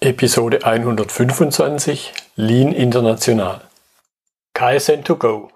Episode 0.00 0.64
125 0.64 2.12
Lean 2.36 2.72
International. 2.72 3.62
KSN2Go. 4.54 5.48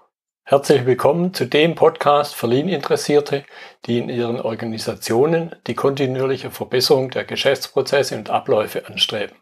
Herzlich 0.43 0.85
willkommen 0.85 1.33
zu 1.33 1.45
dem 1.45 1.75
Podcast 1.75 2.35
für 2.35 2.47
Lean-Interessierte, 2.47 3.45
die 3.85 3.99
in 3.99 4.09
ihren 4.09 4.41
Organisationen 4.41 5.55
die 5.65 5.75
kontinuierliche 5.75 6.51
Verbesserung 6.51 7.09
der 7.11 7.23
Geschäftsprozesse 7.23 8.17
und 8.17 8.29
Abläufe 8.31 8.85
anstreben, 8.85 9.37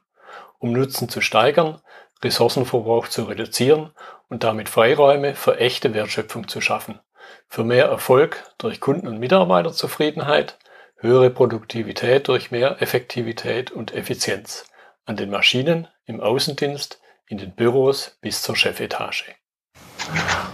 um 0.60 0.72
Nutzen 0.72 1.10
zu 1.10 1.20
steigern, 1.20 1.82
Ressourcenverbrauch 2.24 3.08
zu 3.08 3.24
reduzieren 3.24 3.96
und 4.30 4.44
damit 4.44 4.70
Freiräume 4.70 5.34
für 5.34 5.58
echte 5.58 5.96
Wertschöpfung 5.96 6.48
zu 6.48 6.62
schaffen, 6.62 7.00
für 7.48 7.64
mehr 7.64 7.86
Erfolg 7.86 8.44
durch 8.60 8.80
Kunden- 8.80 9.08
und 9.08 9.18
Mitarbeiterzufriedenheit, 9.18 10.60
höhere 10.98 11.32
Produktivität 11.32 12.28
durch 12.28 12.52
mehr 12.52 12.84
Effektivität 12.84 13.72
und 13.72 13.96
Effizienz 13.96 14.66
an 15.06 15.16
den 15.16 15.30
Maschinen, 15.30 15.88
im 16.06 16.22
Außendienst, 16.22 17.02
in 17.28 17.38
den 17.38 17.54
Büros 17.56 18.18
bis 18.22 18.42
zur 18.42 18.56
Chefetage. 18.56 19.36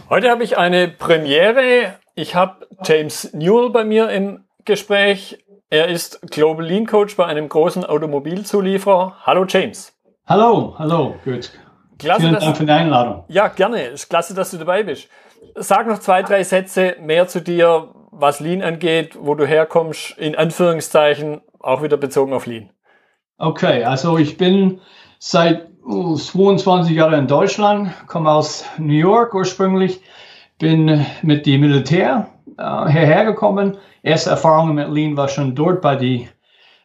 Heute 0.10 0.30
habe 0.30 0.44
ich 0.44 0.58
eine 0.58 0.88
Premiere. 0.88 1.96
Ich 2.16 2.36
habe 2.36 2.68
James 2.84 3.34
Newell 3.34 3.70
bei 3.72 3.84
mir 3.84 4.10
im 4.10 4.46
Gespräch. 4.66 5.44
Er 5.70 5.88
ist 5.88 6.22
Global 6.32 6.66
Lean 6.66 6.86
Coach 6.86 7.16
bei 7.18 7.26
einem 7.26 7.50
großen 7.50 7.84
Automobilzulieferer. 7.84 9.18
Hallo 9.26 9.46
James. 9.48 9.94
Hallo, 10.26 10.76
hallo, 10.78 11.16
gut. 11.26 11.52
Klasse, 11.98 12.22
Vielen 12.22 12.40
Dank 12.40 12.58
für 12.58 12.66
die 12.66 12.72
Einladung. 12.72 13.26
Ja, 13.28 13.48
gerne. 13.48 13.88
Es 13.88 14.04
ist 14.04 14.09
klasse, 14.09 14.34
dass 14.34 14.52
du 14.52 14.58
dabei 14.58 14.84
bist. 14.84 15.09
Sag 15.56 15.88
noch 15.88 16.00
zwei, 16.00 16.22
drei 16.22 16.44
Sätze 16.44 16.95
mehr 17.00 17.28
zu 17.28 17.42
dir, 17.42 17.94
was 18.12 18.40
Lean 18.40 18.62
angeht, 18.62 19.18
wo 19.20 19.36
du 19.36 19.45
herkommst, 19.45 20.18
in 20.18 20.36
Anführungszeichen, 20.36 21.42
auch 21.59 21.82
wieder 21.82 21.98
bezogen 21.98 22.34
auf 22.34 22.45
Lean. 22.45 22.70
Okay, 23.40 23.84
also 23.84 24.18
ich 24.18 24.38
bin 24.38 24.82
seit 25.20 25.68
22 25.86 26.95
Jahren 26.95 27.14
in 27.14 27.28
Deutschland, 27.28 27.91
komme 28.08 28.31
aus 28.31 28.66
New 28.80 28.94
York 28.94 29.36
ursprünglich, 29.36 30.02
bin 30.58 31.06
mit 31.22 31.45
dem 31.45 31.62
Militär 31.62 32.31
äh, 32.58 32.89
hierher 32.89 33.25
gekommen. 33.25 33.78
Erste 34.02 34.31
Erfahrung 34.31 34.73
mit 34.73 34.89
Lean 34.89 35.16
war 35.16 35.28
schon 35.28 35.53
dort 35.53 35.81
bei 35.81 35.95
die 35.95 36.28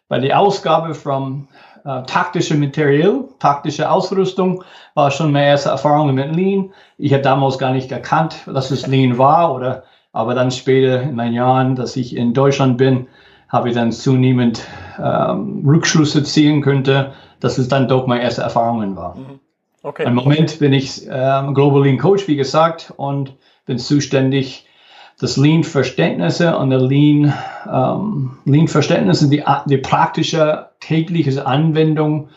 bei 0.08 0.18
der 0.18 0.38
Ausgabe 0.38 0.94
von 0.94 1.48
äh, 1.86 2.02
taktische 2.02 2.55
Material, 2.55 3.24
taktische 3.38 3.90
Ausrüstung, 3.90 4.62
war 4.92 5.10
schon 5.10 5.32
meine 5.32 5.46
erste 5.46 5.70
Erfahrung 5.70 6.12
mit 6.12 6.36
Lean. 6.36 6.74
Ich 6.98 7.14
habe 7.14 7.22
damals 7.22 7.56
gar 7.56 7.72
nicht 7.72 7.90
erkannt, 7.90 8.36
dass 8.44 8.70
es 8.70 8.86
Lean 8.86 9.16
war, 9.16 9.55
oder 9.55 9.84
aber 10.12 10.34
dann 10.34 10.50
später 10.50 11.00
in 11.00 11.14
meinen 11.14 11.32
Jahren, 11.32 11.77
dass 11.77 11.96
ich 11.96 12.14
in 12.14 12.34
Deutschland 12.34 12.77
bin, 12.77 13.08
habe 13.48 13.70
ich 13.70 13.74
dann 13.74 13.90
zunehmend 13.90 14.66
ähm, 14.98 15.62
Rückschlüsse 15.66 16.22
ziehen 16.22 16.62
könnte, 16.62 17.12
dass 17.40 17.58
es 17.58 17.68
dann 17.68 17.88
doch 17.88 18.06
meine 18.06 18.22
erste 18.22 18.42
Erfahrungen 18.42 18.96
war. 18.96 19.16
Mhm. 19.16 19.40
Okay. 19.82 20.04
Im 20.04 20.14
Moment 20.14 20.58
bin 20.60 20.72
ich 20.72 21.06
ähm, 21.10 21.54
Global 21.54 21.82
Lean 21.82 21.98
Coach, 21.98 22.28
wie 22.28 22.36
gesagt, 22.36 22.92
und 22.96 23.34
bin 23.66 23.78
zuständig, 23.78 24.66
das 25.20 25.36
Lean-Verständnisse 25.36 26.56
und 26.56 26.70
der 26.70 26.80
Lean, 26.80 27.32
ähm, 27.70 28.38
Lean-Verständnisse, 28.44 29.28
die, 29.28 29.42
die 29.66 29.76
praktische 29.78 30.68
tägliche 30.80 31.46
Anwendung 31.46 32.28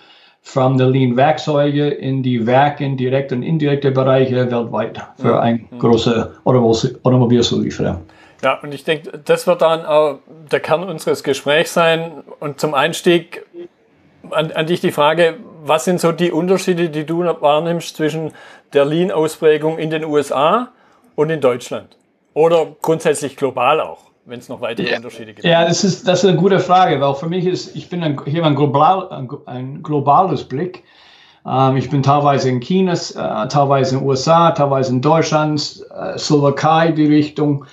von 0.42 0.78
der 0.78 0.88
Lean-Werkzeuge 0.88 1.88
in 1.90 2.22
die 2.22 2.46
Werke, 2.46 2.96
direkte 2.96 3.36
und 3.36 3.42
indirekte 3.42 3.92
Bereiche 3.92 4.52
weltweit 4.52 5.02
für 5.18 5.34
mhm. 5.34 5.40
ein 5.40 5.68
mhm. 5.72 5.80
großer 5.80 6.32
Automobilzulieferer. 6.44 8.02
Ja, 8.44 8.60
und 8.62 8.74
ich 8.74 8.84
denke, 8.84 9.18
das 9.18 9.48
wird 9.48 9.62
dann 9.62 9.86
auch 9.86 10.20
der 10.52 10.60
Kern 10.60 10.84
unseres 10.84 11.24
Gesprächs 11.24 11.74
sein. 11.74 12.24
Und 12.40 12.60
zum 12.60 12.74
Einstieg 12.74 13.46
an, 14.32 14.52
an 14.52 14.66
dich 14.68 14.82
die 14.82 14.92
Frage, 14.92 15.38
was 15.64 15.86
sind 15.86 16.00
so 16.00 16.12
die 16.12 16.32
Unterschiede, 16.32 16.90
die 16.90 17.06
du 17.06 17.20
wahrnimmst 17.20 17.96
zwischen 17.96 18.32
der 18.74 18.86
Lean-Ausprägung 18.86 19.78
in 19.78 19.90
den 19.90 20.06
USA 20.06 20.70
und 21.16 21.30
in 21.30 21.42
Deutschland? 21.42 21.98
Oder 22.34 22.68
grundsätzlich 22.82 23.38
global 23.38 23.80
auch, 23.80 24.00
wenn 24.26 24.40
es 24.40 24.50
noch 24.50 24.62
weitere 24.62 24.92
ja. 24.92 24.98
Unterschiede 24.98 25.34
gibt? 25.34 25.46
Ja, 25.46 25.66
das 25.66 25.84
ist, 25.84 26.08
das 26.08 26.24
ist 26.24 26.30
eine 26.30 26.38
gute 26.38 26.60
Frage, 26.60 27.00
weil 27.00 27.16
für 27.16 27.28
mich 27.28 27.46
ist, 27.46 27.76
ich 27.76 27.90
bin 27.90 28.04
ein, 28.04 28.20
hier 28.26 28.44
ein, 28.46 28.56
global, 28.56 29.10
ein, 29.10 29.30
ein 29.46 29.84
globales 29.84 30.44
Blick. 30.44 30.84
Ähm, 31.48 31.78
ich 31.78 31.90
bin 31.90 32.04
teilweise 32.04 32.50
in 32.50 32.60
China, 32.60 32.94
äh, 32.94 33.48
teilweise 33.48 33.96
in 33.96 34.02
den 34.02 34.08
USA, 34.08 34.52
teilweise 34.52 34.92
in 34.92 35.02
Deutschland, 35.02 35.86
äh, 35.98 36.18
Slowakei, 36.18 36.92
die 36.92 37.08
Richtung. 37.08 37.66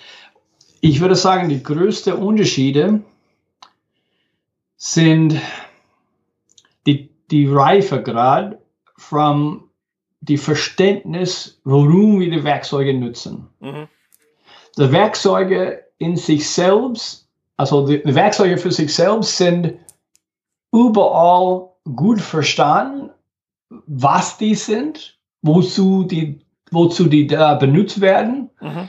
Ich 0.85 1.01
würde 1.01 1.15
sagen, 1.15 1.49
die 1.49 1.63
größten 1.63 2.15
Unterschiede 2.15 3.03
sind 4.77 5.41
die, 6.89 7.09
die 7.31 7.47
Reifegrad 7.47 8.59
von 8.97 9.63
die 10.21 10.37
Verständnis, 10.37 11.61
warum 11.63 12.19
wir 12.19 12.31
die 12.31 12.43
Werkzeuge 12.43 12.95
nutzen. 12.95 13.49
Mhm. 13.61 13.87
Die 14.77 14.91
Werkzeuge 14.91 15.85
in 15.99 16.17
sich 16.17 16.51
selbst, 16.51 17.29
also 17.57 17.87
die, 17.87 18.03
die 18.03 18.15
Werkzeuge 18.17 18.59
für 18.59 18.73
sich 18.73 18.93
selbst 18.93 19.37
sind 19.37 19.75
überall 20.73 21.71
gut 21.95 22.21
verstanden, 22.21 23.11
was 23.87 24.37
die 24.37 24.57
sind, 24.57 25.17
wozu 25.43 26.03
die, 26.03 26.41
wozu 26.73 27.07
die 27.07 27.29
da 27.29 27.55
benutzt 27.55 28.01
werden. 28.01 28.51
Mhm 28.61 28.89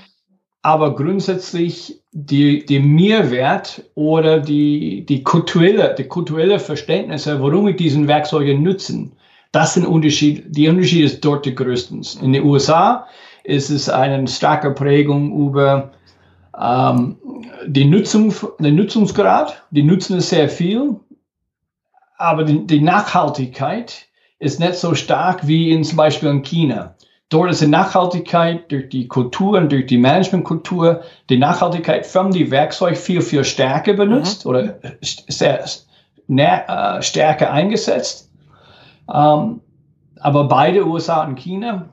aber 0.64 0.96
grundsätzlich 0.96 2.02
die, 2.14 2.66
die 2.66 2.80
Mehrwert 2.80 3.84
oder 3.96 4.40
die, 4.40 5.06
die 5.06 5.22
kulturelle, 5.22 5.94
die 5.96 6.06
kulturelle 6.06 6.58
Verständnisse, 6.58 7.42
warum 7.42 7.68
wir 7.68 7.76
diesen 7.76 8.08
Werkzeuge 8.08 8.58
nutzen, 8.58 9.12
das 9.52 9.76
sind 9.76 9.86
Unterschied, 9.86 10.46
die 10.48 10.70
Unterschied 10.70 11.04
ist 11.04 11.24
dort 11.24 11.46
die 11.46 11.54
größten. 11.54 12.04
In 12.22 12.34
den 12.34 12.44
USA 12.44 13.08
ist 13.44 13.70
es 13.70 13.90
eine 13.90 14.26
starke 14.28 14.72
Prägung 14.72 15.48
über 15.48 15.92
ähm, 16.60 17.18
die 17.68 17.86
Nutzung, 17.86 18.34
den 18.58 18.76
Nutzungsgrad. 18.76 19.64
Die 19.72 19.84
nutzen 19.84 20.18
es 20.18 20.30
sehr 20.30 20.48
viel, 20.48 20.96
aber 22.18 22.46
die, 22.46 22.66
die 22.66 22.82
Nachhaltigkeit 22.82 24.08
ist 24.40 24.62
nicht 24.62 24.76
so 24.76 24.96
stark 24.96 25.46
wie 25.46 25.72
in 25.72 25.84
zum 25.84 25.98
Beispiel 25.98 26.30
in 26.30 26.42
China. 26.42 26.96
Dort 27.34 27.50
ist 27.50 27.64
die 27.64 27.68
Nachhaltigkeit 27.68 28.72
durch 28.72 28.90
die 28.90 29.08
Kultur 29.08 29.58
und 29.58 29.72
durch 29.72 29.88
die 29.88 29.98
Managementkultur, 29.98 31.02
die 31.32 31.40
Nachhaltigkeit 31.40 32.06
von 32.06 32.30
die 32.30 32.52
Werkzeug 32.52 32.96
viel, 32.96 33.22
viel 33.22 33.44
stärker 33.44 33.94
benutzt 33.94 34.46
mhm. 34.46 34.50
oder 34.52 34.80
sehr, 35.02 35.64
äh, 36.28 37.02
stärker 37.02 37.52
eingesetzt. 37.52 38.30
Ähm, 39.12 39.62
aber 40.20 40.48
beide 40.48 40.86
USA 40.86 41.24
und 41.24 41.40
China 41.40 41.90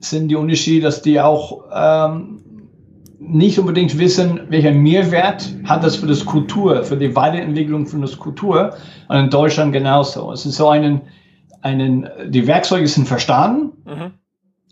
sind 0.00 0.26
die 0.26 0.34
Unterschiede, 0.34 0.86
dass 0.86 1.02
die 1.02 1.20
auch 1.20 1.62
ähm, 1.72 2.42
nicht 3.20 3.60
unbedingt 3.60 3.96
wissen, 3.96 4.40
welchen 4.48 4.82
Mehrwert 4.82 5.54
hat 5.66 5.84
das 5.84 5.94
für 5.94 6.08
das 6.08 6.24
Kultur, 6.24 6.82
für 6.82 6.96
die 6.96 7.14
Weiterentwicklung 7.14 7.86
von 7.86 8.00
das 8.00 8.18
Kultur. 8.18 8.74
Und 9.06 9.16
in 9.18 9.30
Deutschland 9.30 9.72
genauso. 9.72 10.32
Es 10.32 10.44
ist 10.44 10.56
so 10.56 10.68
einen, 10.68 11.02
einen, 11.62 12.08
die 12.26 12.48
Werkzeuge 12.48 12.88
sind 12.88 13.06
verstanden. 13.06 13.70
Mhm 13.84 14.12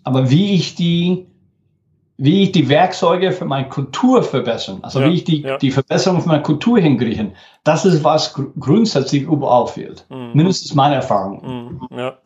aber 0.07 0.31
wie 0.31 0.55
ich 0.55 0.77
die, 0.77 1.27
wie 2.17 2.45
ich 2.45 2.53
die 2.53 2.69
Werkzeuge 2.69 3.33
für 3.33 3.45
meine 3.45 3.69
Kultur 3.69 4.23
verbessern, 4.23 4.79
also 4.83 5.01
ja, 5.01 5.09
wie 5.09 5.15
ich 5.15 5.25
die, 5.25 5.43
ja. 5.43 5.59
die 5.59 5.73
Verbesserung 5.73 6.21
von 6.21 6.29
meiner 6.29 6.45
Kultur 6.45 6.79
hinkriegen, 6.79 7.35
das 7.65 7.85
ist 7.85 8.05
was 8.05 8.33
gr 8.33 8.47
grundsätzlich 8.59 9.25
überall 9.25 9.67
fehlt. 9.67 10.07
Mhm. 10.09 10.31
Mindestens 10.33 10.77
meine 10.77 10.95
Erfahrung. 10.95 11.81
Mhm. 11.91 11.99
Ja, 11.99 12.19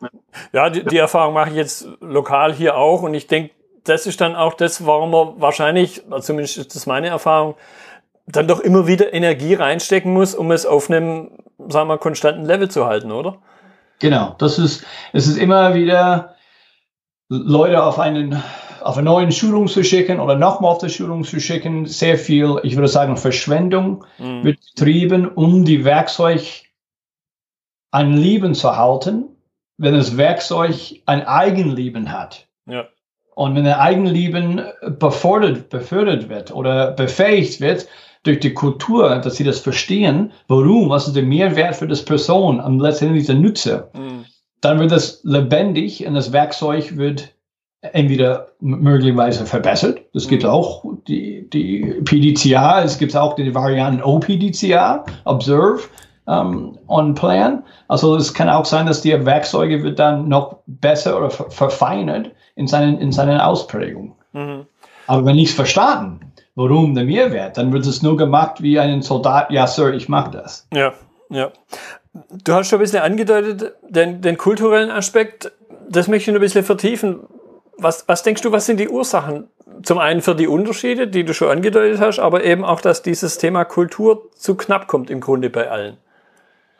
ja 0.53 0.69
die, 0.69 0.85
die 0.85 0.97
Erfahrung 0.97 1.33
mache 1.33 1.49
ich 1.49 1.55
jetzt 1.55 1.87
lokal 2.01 2.53
hier 2.53 2.77
auch 2.77 3.01
und 3.01 3.15
ich 3.15 3.25
denke, 3.25 3.49
das 3.83 4.05
ist 4.05 4.21
dann 4.21 4.35
auch 4.35 4.53
das, 4.53 4.85
warum 4.85 5.09
man 5.09 5.41
wahrscheinlich, 5.41 6.03
also 6.11 6.27
zumindest 6.27 6.59
ist 6.59 6.75
das 6.75 6.85
meine 6.85 7.07
Erfahrung, 7.07 7.55
dann 8.27 8.47
doch 8.47 8.59
immer 8.59 8.85
wieder 8.85 9.11
Energie 9.11 9.55
reinstecken 9.55 10.13
muss, 10.13 10.35
um 10.35 10.51
es 10.51 10.67
auf 10.67 10.87
einem, 10.87 11.31
sagen 11.67 11.89
wir, 11.89 11.97
konstanten 11.97 12.45
Level 12.45 12.69
zu 12.69 12.85
halten, 12.85 13.11
oder? 13.11 13.39
Genau, 13.97 14.35
das 14.37 14.59
ist, 14.59 14.85
es 15.13 15.25
ist 15.25 15.37
immer 15.37 15.73
wieder, 15.73 16.30
Leute 17.31 17.81
auf 17.81 17.97
einen 17.97 18.43
auf 18.81 18.97
eine 18.97 19.05
neue 19.05 19.31
Schulung 19.31 19.67
zu 19.67 19.83
schicken 19.83 20.19
oder 20.19 20.35
nochmal 20.35 20.71
auf 20.71 20.79
die 20.79 20.89
Schulung 20.89 21.23
zu 21.23 21.39
schicken, 21.39 21.85
sehr 21.85 22.17
viel, 22.17 22.59
ich 22.63 22.75
würde 22.75 22.87
sagen, 22.87 23.15
Verschwendung 23.15 24.03
mhm. 24.17 24.43
wird 24.43 24.59
betrieben, 24.73 25.27
um 25.27 25.63
die 25.63 25.85
Werkzeug 25.85 26.41
ein 27.91 28.13
Leben 28.13 28.55
zu 28.55 28.75
halten, 28.75 29.25
wenn 29.77 29.93
das 29.93 30.17
Werkzeug 30.17 31.01
ein 31.05 31.25
Eigenleben 31.27 32.11
hat. 32.11 32.47
Ja. 32.65 32.87
Und 33.35 33.55
wenn 33.55 33.67
ein 33.67 33.79
Eigenleben 33.79 34.61
befördert, 34.99 35.69
befördert 35.69 36.27
wird 36.27 36.51
oder 36.51 36.91
befähigt 36.91 37.61
wird 37.61 37.87
durch 38.23 38.39
die 38.39 38.53
Kultur, 38.53 39.17
dass 39.17 39.35
sie 39.35 39.43
das 39.43 39.59
verstehen, 39.59 40.31
warum, 40.47 40.89
was 40.89 41.07
ist 41.07 41.15
der 41.15 41.23
Mehrwert 41.23 41.75
für 41.75 41.87
das 41.87 42.03
Person 42.03 42.59
und 42.59 42.79
letztendlich 42.79 43.27
der 43.27 43.35
Nutzer. 43.35 43.89
Mhm 43.93 44.25
dann 44.61 44.79
wird 44.79 44.91
das 44.91 45.21
lebendig 45.23 46.05
und 46.05 46.13
das 46.13 46.31
Werkzeug 46.31 46.97
wird 46.97 47.33
entweder 47.81 48.47
möglicherweise 48.59 49.45
verbessert. 49.45 50.01
Es 50.13 50.27
gibt 50.27 50.43
mhm. 50.43 50.49
auch 50.49 50.85
die, 51.07 51.49
die 51.49 51.95
PDCA, 52.05 52.83
es 52.83 52.97
gibt 52.97 53.15
auch 53.15 53.35
die 53.35 53.53
Varianten 53.53 54.03
OPDCA, 54.03 55.03
Observe, 55.25 55.81
ähm, 56.27 56.77
on 56.87 57.15
plan. 57.15 57.63
Also 57.87 58.15
es 58.15 58.33
kann 58.33 58.49
auch 58.49 58.65
sein, 58.65 58.85
dass 58.85 59.01
die 59.01 59.25
Werkzeuge 59.25 59.83
wird 59.83 59.97
dann 59.97 60.27
noch 60.27 60.57
besser 60.67 61.17
oder 61.17 61.31
verfeinert 61.31 62.31
in 62.55 62.67
seinen, 62.67 62.99
in 62.99 63.11
seinen 63.11 63.39
Ausprägungen. 63.39 64.13
Mhm. 64.33 64.65
Aber 65.07 65.25
wenn 65.25 65.39
ich 65.39 65.49
es 65.49 65.55
verstanden, 65.55 66.31
warum 66.55 66.93
der 66.93 67.05
Mehrwert, 67.05 67.57
dann 67.57 67.73
wird 67.73 67.87
es 67.87 68.03
nur 68.03 68.15
gemacht 68.15 68.61
wie 68.61 68.79
ein 68.79 69.01
Soldat, 69.01 69.49
ja 69.49 69.65
Sir, 69.65 69.93
ich 69.93 70.07
mache 70.07 70.31
das. 70.31 70.67
Ja, 70.71 70.93
ja. 71.29 71.51
Du 72.13 72.53
hast 72.53 72.67
schon 72.67 72.79
ein 72.79 72.83
bisschen 72.83 73.03
angedeutet, 73.03 73.73
den, 73.87 74.21
den 74.21 74.37
kulturellen 74.37 74.91
Aspekt, 74.91 75.51
das 75.89 76.07
möchte 76.07 76.29
ich 76.29 76.33
noch 76.33 76.39
ein 76.39 76.41
bisschen 76.41 76.65
vertiefen. 76.65 77.21
Was, 77.77 78.07
was 78.07 78.23
denkst 78.23 78.41
du, 78.41 78.51
was 78.51 78.65
sind 78.65 78.79
die 78.79 78.89
Ursachen? 78.89 79.47
Zum 79.83 79.97
einen 79.97 80.21
für 80.21 80.35
die 80.35 80.47
Unterschiede, 80.47 81.07
die 81.07 81.23
du 81.23 81.33
schon 81.33 81.49
angedeutet 81.49 81.99
hast, 81.99 82.19
aber 82.19 82.43
eben 82.43 82.65
auch, 82.65 82.81
dass 82.81 83.01
dieses 83.01 83.37
Thema 83.37 83.63
Kultur 83.63 84.29
zu 84.35 84.55
knapp 84.55 84.87
kommt 84.87 85.09
im 85.09 85.21
Grunde 85.21 85.49
bei 85.49 85.69
allen. 85.69 85.97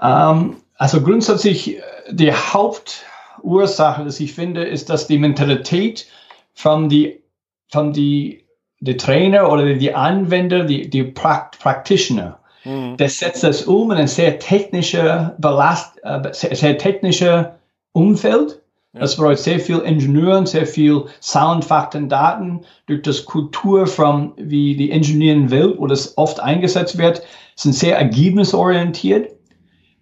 Ähm, 0.01 0.57
also 0.75 1.01
grundsätzlich 1.01 1.77
äh, 1.77 1.81
die 2.09 2.33
Hauptursache, 2.33 4.03
das 4.03 4.19
ich 4.19 4.33
finde, 4.33 4.65
ist, 4.65 4.89
dass 4.89 5.07
die 5.07 5.17
Mentalität 5.17 6.07
von 6.53 6.89
die, 6.89 7.23
von 7.71 7.93
die, 7.93 8.45
die 8.79 8.97
Trainer 8.97 9.49
oder 9.49 9.73
die 9.73 9.95
Anwender, 9.95 10.65
die, 10.65 10.89
die 10.89 11.03
Practitioner, 11.03 12.40
mhm. 12.63 12.97
das 12.97 13.17
setzt 13.17 13.43
das 13.43 13.63
um 13.63 13.91
in 13.91 13.97
ein 13.97 14.07
sehr 14.07 14.39
technischer 14.39 15.35
Belast, 15.37 15.99
äh, 16.03 16.33
sehr, 16.33 16.55
sehr 16.55 16.77
technischer 16.77 17.57
Umfeld. 17.93 18.61
Das 18.93 19.15
braucht 19.15 19.37
sehr 19.37 19.59
viel 19.59 19.79
Ingenieuren, 19.79 20.45
sehr 20.45 20.67
viel 20.67 21.05
Sound, 21.21 21.63
Fakten, 21.63 22.09
Daten. 22.09 22.61
Durch 22.87 23.01
das 23.03 23.23
Kultur 23.23 23.87
von 23.87 24.33
wie 24.35 24.75
die 24.75 24.91
Ingenieurenwelt, 24.91 25.79
wo 25.79 25.87
das 25.87 26.17
oft 26.17 26.41
eingesetzt 26.41 26.97
wird, 26.97 27.21
sind 27.55 27.73
sehr 27.73 27.97
ergebnisorientiert. 27.97 29.29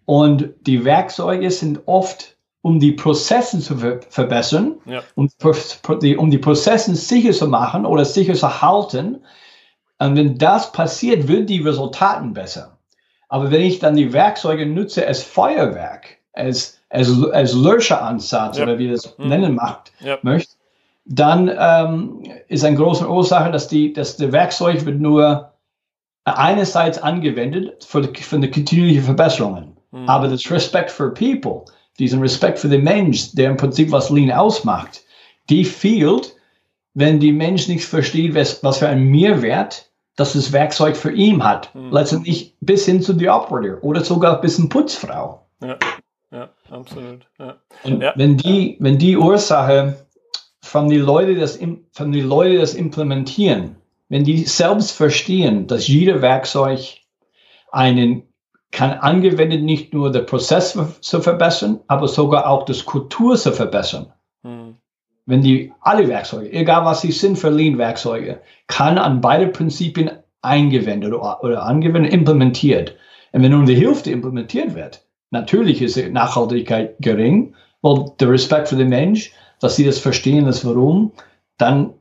Und 0.06 0.50
die 0.66 0.84
Werkzeuge 0.86 1.52
sind 1.52 1.82
oft, 1.86 2.36
um 2.64 2.80
die 2.80 2.94
Prozesse 2.94 3.60
zu 3.60 3.78
ver 3.78 4.00
verbessern, 4.10 4.78
ja. 4.86 5.04
um, 5.14 5.30
um, 6.18 6.32
die 6.32 6.38
Prozesse 6.40 6.96
sicher 6.96 7.32
zu 7.32 7.48
machen 7.48 7.86
oder 7.86 8.06
sicher 8.06 8.34
zu 8.34 8.62
halten. 8.62 9.20
Und 10.00 10.16
wenn 10.16 10.38
das 10.38 10.72
passiert, 10.72 11.28
wird 11.28 11.50
die 11.50 11.62
Resultate 11.62 12.28
besser. 12.28 12.78
Aber 13.28 13.52
wenn 13.52 13.62
ich 13.62 13.80
dann 13.80 13.96
die 13.96 14.12
Werkzeuge 14.12 14.66
nutze 14.66 15.06
als 15.06 15.22
Feuerwerk, 15.22 16.18
als, 16.34 16.80
als, 16.90 17.24
als 17.32 17.54
Löscheransatz 17.54 18.58
ja. 18.58 18.64
oder 18.64 18.80
wie 18.80 18.90
das 18.90 19.18
mhm. 19.18 19.28
nennen 19.28 19.56
macht, 19.56 19.92
ja. 20.00 20.18
möchte, 20.24 20.56
dann 21.06 21.52
ähm, 21.58 22.24
ist 22.48 22.64
eine 22.64 22.78
große 22.78 23.08
Ursache, 23.08 23.52
dass, 23.52 23.68
die, 23.68 23.94
dass 23.94 24.18
der 24.18 24.32
Werkzeug 24.32 24.86
wird 24.86 25.00
nur 25.00 25.54
einerseits 26.24 26.98
angewendet 26.98 27.84
für, 27.84 28.02
die, 28.02 28.22
für 28.22 28.40
die 28.40 28.50
kontinuierliche 28.50 29.02
Verbesserungen. 29.02 29.78
Mhm. 29.92 30.08
Aber 30.08 30.28
das 30.28 30.50
Respect 30.50 30.92
for 30.92 31.14
People, 31.14 31.66
diesen 31.98 32.22
Respekt 32.22 32.60
für 32.60 32.70
den 32.70 32.84
Mensch, 32.84 33.34
der 33.34 33.50
im 33.50 33.58
Prinzip 33.58 33.92
was 33.92 34.10
Lean 34.10 34.32
ausmacht, 34.32 35.02
die 35.50 35.66
fehlt, 35.66 36.36
wenn 36.94 37.20
die 37.20 37.34
Mensch 37.34 37.68
nicht 37.68 37.86
versteht, 37.86 38.36
was, 38.36 38.64
was 38.64 38.80
für 38.80 38.88
ein 38.88 39.04
Mehrwert 39.04 39.89
das 40.20 40.34
das 40.34 40.52
Werkzeug 40.52 40.98
für 40.98 41.12
ihn 41.12 41.44
hat. 41.44 41.74
Mhm. 41.74 41.92
Letztendlich 41.92 42.56
bis 42.60 42.86
hin 42.86 43.02
zu 43.02 43.14
die 43.14 43.30
Operator 43.30 43.84
oder 43.84 44.04
sogar 44.04 44.42
bis 44.42 44.58
hin 44.58 44.68
Putzfrau. 44.68 45.46
Ja, 45.62 45.78
ja 46.32 46.50
absolut. 46.70 47.26
Ja. 47.40 47.56
Und 47.84 48.02
ja. 48.02 48.14
wenn 48.16 48.38
die, 48.38 48.76
wenn 48.80 48.98
die 48.98 49.18
Ursache 49.18 50.06
von 50.62 50.90
den 50.90 51.02
Leuten 51.02 51.40
das, 51.40 51.58
von 51.94 52.12
die 52.12 52.22
Leute 52.22 52.58
das 52.58 52.74
implementieren, 52.74 53.78
wenn 54.10 54.26
die 54.26 54.44
selbst 54.44 54.92
verstehen, 54.92 55.68
dass 55.68 55.88
jeder 55.88 56.22
Werkzeug 56.22 56.80
einen 57.72 58.24
kann 58.72 58.92
angewendet 58.92 59.64
nicht 59.64 59.94
nur 59.94 60.12
der 60.12 60.22
Prozess 60.22 60.78
zu 61.02 61.22
verbessern, 61.22 61.80
aber 61.88 62.08
sogar 62.08 62.48
auch 62.48 62.66
das 62.66 62.86
Kultur 62.86 63.36
zu 63.36 63.52
verbessern. 63.52 64.14
Wenn 65.30 65.44
die 65.44 65.72
alle 65.82 66.08
Werkzeuge, 66.08 66.52
egal 66.52 66.86
was 66.86 67.02
sie 67.02 67.12
sind 67.12 67.38
für 67.38 67.52
Lean-Werkzeuge, 67.52 68.40
kann 68.66 68.98
an 68.98 69.22
beide 69.22 69.46
Prinzipien 69.46 70.10
eingewendet 70.42 71.14
oder, 71.14 71.44
oder 71.44 71.64
angewendet, 71.64 72.12
implementiert. 72.12 72.96
Und 73.32 73.44
wenn 73.44 73.52
nur 73.52 73.64
die 73.66 73.76
Hälfte 73.76 74.10
implementiert 74.10 74.74
wird, 74.74 75.06
natürlich 75.30 75.84
ist 75.84 75.98
die 75.98 76.10
Nachhaltigkeit 76.10 76.96
gering, 77.00 77.54
weil 77.84 78.06
der 78.20 78.32
Respekt 78.32 78.70
für 78.70 78.76
den 78.76 78.90
Mensch, 78.90 79.32
dass 79.60 79.76
sie 79.76 79.86
das 79.86 80.00
verstehen, 80.00 80.46
das 80.46 80.66
Warum, 80.66 81.12
dann 81.60 81.94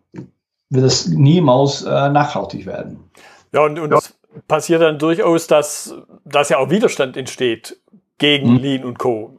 wird 0.71 0.87
es 0.87 1.09
niemals 1.09 1.83
äh, 1.83 2.09
nachhaltig 2.09 2.65
werden. 2.65 3.11
Ja, 3.53 3.67
und, 3.67 3.79
und 3.79 3.91
ja. 3.91 3.97
das 3.97 4.15
passiert 4.47 4.81
dann 4.81 4.99
durchaus, 4.99 5.47
dass, 5.47 5.95
dass 6.25 6.49
ja 6.49 6.57
auch 6.57 6.71
Widerstand 6.71 7.19
entsteht 7.19 7.79
gegen 8.17 8.55
mhm. 8.55 8.59
Lean 8.59 8.85
und 8.85 8.99
Co. 8.99 9.37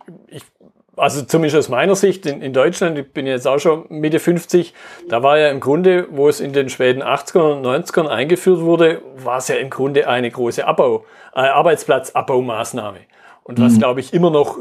Also 0.99 1.23
zumindest 1.23 1.57
aus 1.57 1.69
meiner 1.69 1.95
Sicht 1.95 2.25
in, 2.25 2.41
in 2.41 2.53
Deutschland, 2.53 2.97
ich 2.97 3.11
bin 3.11 3.25
jetzt 3.25 3.47
auch 3.47 3.59
schon 3.59 3.85
Mitte 3.89 4.19
50, 4.19 4.73
da 5.07 5.23
war 5.23 5.39
ja 5.39 5.49
im 5.49 5.59
Grunde, 5.59 6.07
wo 6.11 6.29
es 6.29 6.39
in 6.39 6.53
den 6.53 6.69
späten 6.69 7.01
80ern 7.01 7.57
und 7.57 7.65
90ern 7.65 8.07
eingeführt 8.07 8.61
wurde, 8.61 9.01
war 9.17 9.37
es 9.37 9.47
ja 9.47 9.55
im 9.55 9.69
Grunde 9.69 10.07
eine 10.07 10.29
große 10.29 10.65
Abbau, 10.65 11.05
äh, 11.33 11.39
Arbeitsplatzabbaumaßnahme. 11.39 12.99
Und 13.43 13.59
was, 13.59 13.73
mhm. 13.73 13.79
glaube 13.79 13.99
ich, 13.99 14.13
immer 14.13 14.29
noch 14.29 14.57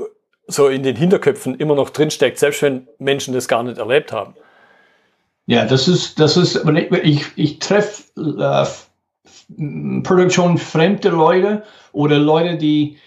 so 0.47 0.69
in 0.69 0.83
den 0.83 0.97
Hinterköpfen 0.97 1.55
immer 1.57 1.75
noch 1.75 1.91
drinsteckt, 1.91 2.39
selbst 2.39 2.63
wenn 2.63 2.89
Menschen 2.99 3.35
das 3.35 3.49
gar 3.49 3.63
nicht 3.63 3.79
erlebt 3.79 4.13
haben. 4.13 4.35
Ja, 5.47 5.67
das 5.67 5.89
ist, 5.89 6.19
das 6.21 6.37
ist, 6.37 6.63
ich, 7.03 7.27
ich 7.37 7.59
treffe 7.59 8.03
äh, 8.17 8.67
Produktion 10.03 10.59
fremde 10.59 11.09
Leute 11.11 11.63
oder 11.93 12.19
Leute, 12.19 12.57
die, 12.57 12.99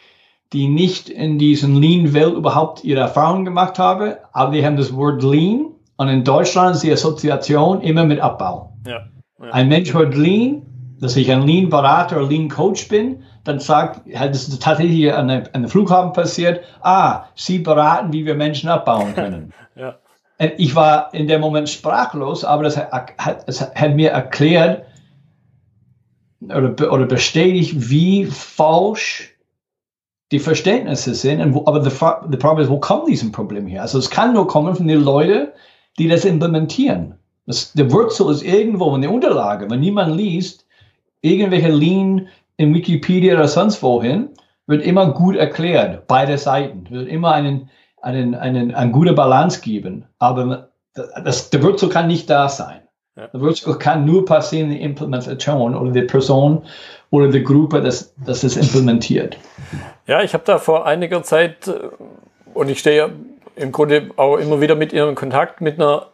die 0.54 0.68
nicht 0.68 1.10
in 1.10 1.38
diesen 1.38 1.76
Lean-Welt 1.76 2.34
überhaupt 2.34 2.84
ihre 2.84 3.00
Erfahrungen 3.00 3.46
gemacht 3.46 3.80
haben, 3.80 4.16
aber 4.34 4.52
die 4.52 4.66
haben 4.66 4.76
das 4.76 4.94
Wort 4.96 5.24
Lean 5.24 5.68
und 5.96 6.10
in 6.10 6.24
Deutschland 6.24 6.76
ist 6.76 6.84
die 6.84 6.92
Assoziation 6.92 7.82
immer 7.82 8.06
mit 8.06 8.20
Abbau. 8.20 8.74
Ja, 8.86 9.08
ja. 9.40 9.52
Ein 9.52 9.70
Mensch 9.70 9.94
hört 9.94 10.16
Lean, 10.16 10.64
dass 11.00 11.16
ich 11.16 11.32
ein 11.32 11.44
Lean-Berater, 11.44 12.22
Lean-Coach 12.22 12.90
bin, 12.90 13.24
dann 13.44 13.60
sagt, 13.60 14.02
das 14.14 14.48
ist 14.48 14.62
tatsächlich 14.62 15.12
an 15.14 15.30
einem 15.30 15.68
Flughafen 15.68 16.14
passiert, 16.14 16.62
ah, 16.82 17.26
Sie 17.36 17.60
beraten, 17.60 18.14
wie 18.14 18.26
wir 18.26 18.36
Menschen 18.36 18.70
abbauen 18.70 19.14
können. 19.16 19.54
ja. 19.76 19.96
Ich 20.58 20.74
war 20.74 21.14
in 21.14 21.28
dem 21.28 21.40
Moment 21.40 21.70
sprachlos, 21.70 22.44
aber 22.44 22.64
das 22.64 22.76
hat, 22.76 23.14
das 23.48 23.62
hat 23.62 23.96
mir 23.96 24.10
erklärt, 24.10 24.86
oder, 26.42 26.92
oder 26.92 27.06
bestätigt, 27.06 27.76
wie 27.92 28.26
falsch 28.26 29.31
die 30.32 30.40
Verständnisse 30.40 31.14
sind. 31.14 31.54
Wo, 31.54 31.64
aber 31.66 31.80
das 31.80 31.98
Problem 31.98 32.60
ist, 32.60 32.70
wo 32.70 32.80
kommt 32.80 33.08
dieses 33.08 33.32
Problem 33.32 33.68
her? 33.68 33.82
Also 33.82 34.00
es 34.00 34.10
kann 34.10 34.34
nur 34.34 34.48
kommen 34.48 34.76
von 34.76 34.88
den 34.88 35.02
Leuten, 35.02 35.50
die 36.00 36.08
das 36.08 36.26
implementieren. 36.26 37.16
Das, 37.46 37.74
der 37.74 37.92
Wurzel 37.92 38.32
ist 38.32 38.44
irgendwo 38.44 38.96
in 38.96 39.02
der 39.02 39.12
Unterlage. 39.12 39.70
Wenn 39.70 39.82
niemand 39.82 40.16
liest, 40.16 40.66
irgendwelche 41.22 41.70
Lean 41.70 42.28
in 42.58 42.74
Wikipedia 42.74 43.34
oder 43.34 43.48
sonst 43.48 43.84
wohin, 43.84 44.30
wird 44.68 44.84
immer 44.84 45.12
gut 45.12 45.36
erklärt, 45.36 46.08
beide 46.08 46.38
Seiten. 46.38 46.90
Wird 46.90 47.10
immer 47.10 47.34
einen, 47.34 47.70
einen, 48.02 48.36
einen, 48.36 48.74
eine 48.74 48.92
gute 48.92 49.14
Balance 49.14 49.60
geben. 49.62 50.06
Aber 50.20 50.70
das, 50.94 51.50
der 51.50 51.64
Wurzel 51.64 51.90
kann 51.90 52.08
nicht 52.08 52.30
da 52.30 52.48
sein. 52.48 52.82
Ja. 53.18 53.28
Das 53.28 53.80
kann 53.80 54.06
nur 54.06 54.24
passieren 54.24 54.72
in 54.72 54.78
der 54.78 54.86
Implementation 54.86 55.76
oder 55.76 55.92
die 55.92 56.04
Person 56.04 56.64
oder 57.12 57.28
die 57.28 57.44
Gruppe, 57.44 57.82
das, 57.82 58.14
das 58.26 58.44
es 58.44 58.58
implementiert. 58.58 59.38
Ja, 60.08 60.24
ich 60.24 60.34
habe 60.34 60.44
da 60.46 60.58
vor 60.58 60.88
einiger 60.88 61.22
Zeit, 61.22 61.68
äh, 61.68 61.74
und 62.54 62.70
ich 62.70 62.80
stehe 62.80 62.98
ja 62.98 63.10
im 63.56 63.72
Grunde 63.72 64.10
auch 64.16 64.38
immer 64.38 64.62
wieder 64.62 64.76
mit 64.76 64.92
ihr 64.94 65.08
in 65.08 65.14
Kontakt 65.14 65.62
mit 65.62 65.76
einer 65.76 66.08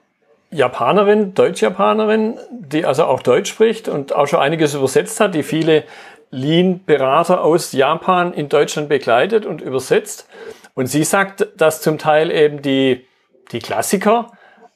Japanerin, 0.49 1.33
Deutsch-Japanerin, 1.33 2.39
die 2.51 2.85
also 2.85 3.05
auch 3.05 3.21
Deutsch 3.21 3.49
spricht 3.49 3.87
und 3.87 4.13
auch 4.13 4.27
schon 4.27 4.39
einiges 4.39 4.73
übersetzt 4.73 5.19
hat, 5.19 5.35
die 5.35 5.43
viele 5.43 5.83
Lean-Berater 6.31 7.43
aus 7.43 7.71
Japan 7.73 8.33
in 8.33 8.49
Deutschland 8.49 8.89
begleitet 8.89 9.45
und 9.45 9.61
übersetzt. 9.61 10.27
Und 10.73 10.87
sie 10.87 11.03
sagt, 11.03 11.47
dass 11.55 11.81
zum 11.81 11.97
Teil 11.97 12.31
eben 12.31 12.61
die, 12.61 13.05
die 13.51 13.59
Klassiker 13.59 14.31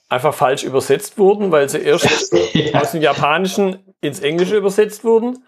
einfach 0.07 0.33
falsch 0.33 0.63
übersetzt 0.63 1.17
wurden, 1.17 1.51
weil 1.51 1.67
sie 1.67 1.79
erst 1.79 2.33
ja. 2.53 2.79
aus 2.81 2.91
dem 2.91 3.01
Japanischen 3.01 3.79
ins 4.01 4.19
Englische 4.19 4.55
übersetzt 4.55 5.03
wurden 5.03 5.39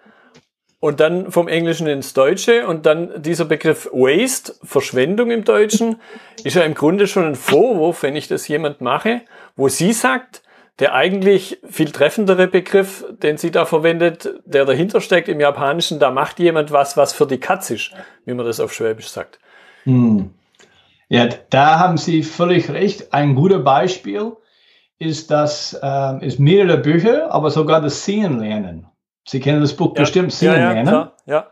und 0.84 1.00
dann 1.00 1.32
vom 1.32 1.48
Englischen 1.48 1.88
ins 1.88 2.14
Deutsche 2.14 2.68
und 2.68 2.86
dann 2.86 3.22
dieser 3.22 3.46
Begriff 3.46 3.90
Waste, 3.94 4.54
Verschwendung 4.64 5.32
im 5.32 5.46
Deutschen, 5.46 6.02
ist 6.44 6.58
ja 6.58 6.64
im 6.64 6.74
Grunde 6.74 7.08
schon 7.08 7.24
ein 7.24 7.36
Vorwurf, 7.36 8.04
wenn 8.04 8.18
ich 8.18 8.28
das 8.28 8.50
jemand 8.50 8.82
mache, 8.82 9.22
wo 9.56 9.70
sie 9.70 9.94
sagt, 9.94 10.44
der 10.80 10.94
eigentlich 10.94 11.60
viel 11.70 11.92
treffendere 11.92 12.48
Begriff, 12.48 13.06
den 13.12 13.38
sie 13.38 13.50
da 13.50 13.64
verwendet, 13.64 14.30
der 14.44 14.66
dahinter 14.66 15.00
steckt 15.00 15.30
im 15.30 15.40
Japanischen, 15.40 16.00
da 16.00 16.12
macht 16.12 16.38
jemand 16.40 16.74
was, 16.74 16.98
was 16.98 17.14
für 17.14 17.28
die 17.28 17.40
Katz 17.40 17.70
ist, 17.70 17.92
wie 18.26 18.34
man 18.34 18.46
das 18.46 18.60
auf 18.60 18.74
Schwäbisch 18.74 19.08
sagt. 19.08 19.40
Hm. 19.84 20.32
Ja, 21.08 21.30
da 21.50 21.80
haben 21.80 21.96
Sie 21.96 22.24
völlig 22.24 22.70
recht. 22.70 23.14
Ein 23.14 23.36
gutes 23.36 23.64
Beispiel 23.64 24.34
ist 25.00 25.32
das 25.32 25.80
ähm, 25.82 26.20
ist 26.20 26.42
mehrere 26.42 26.78
Bücher, 26.78 27.32
aber 27.32 27.52
sogar 27.52 27.80
das 27.80 28.04
Sehen 28.04 28.42
lernen. 28.42 28.88
Sie 29.26 29.40
kennen 29.40 29.62
das 29.62 29.76
Buch 29.76 29.94
ja. 29.96 30.02
bestimmt 30.02 30.34
Sehen 30.34 30.54
ja, 30.54 30.74
ja. 30.74 30.84
Klar. 30.84 31.14
Ja. 31.26 31.48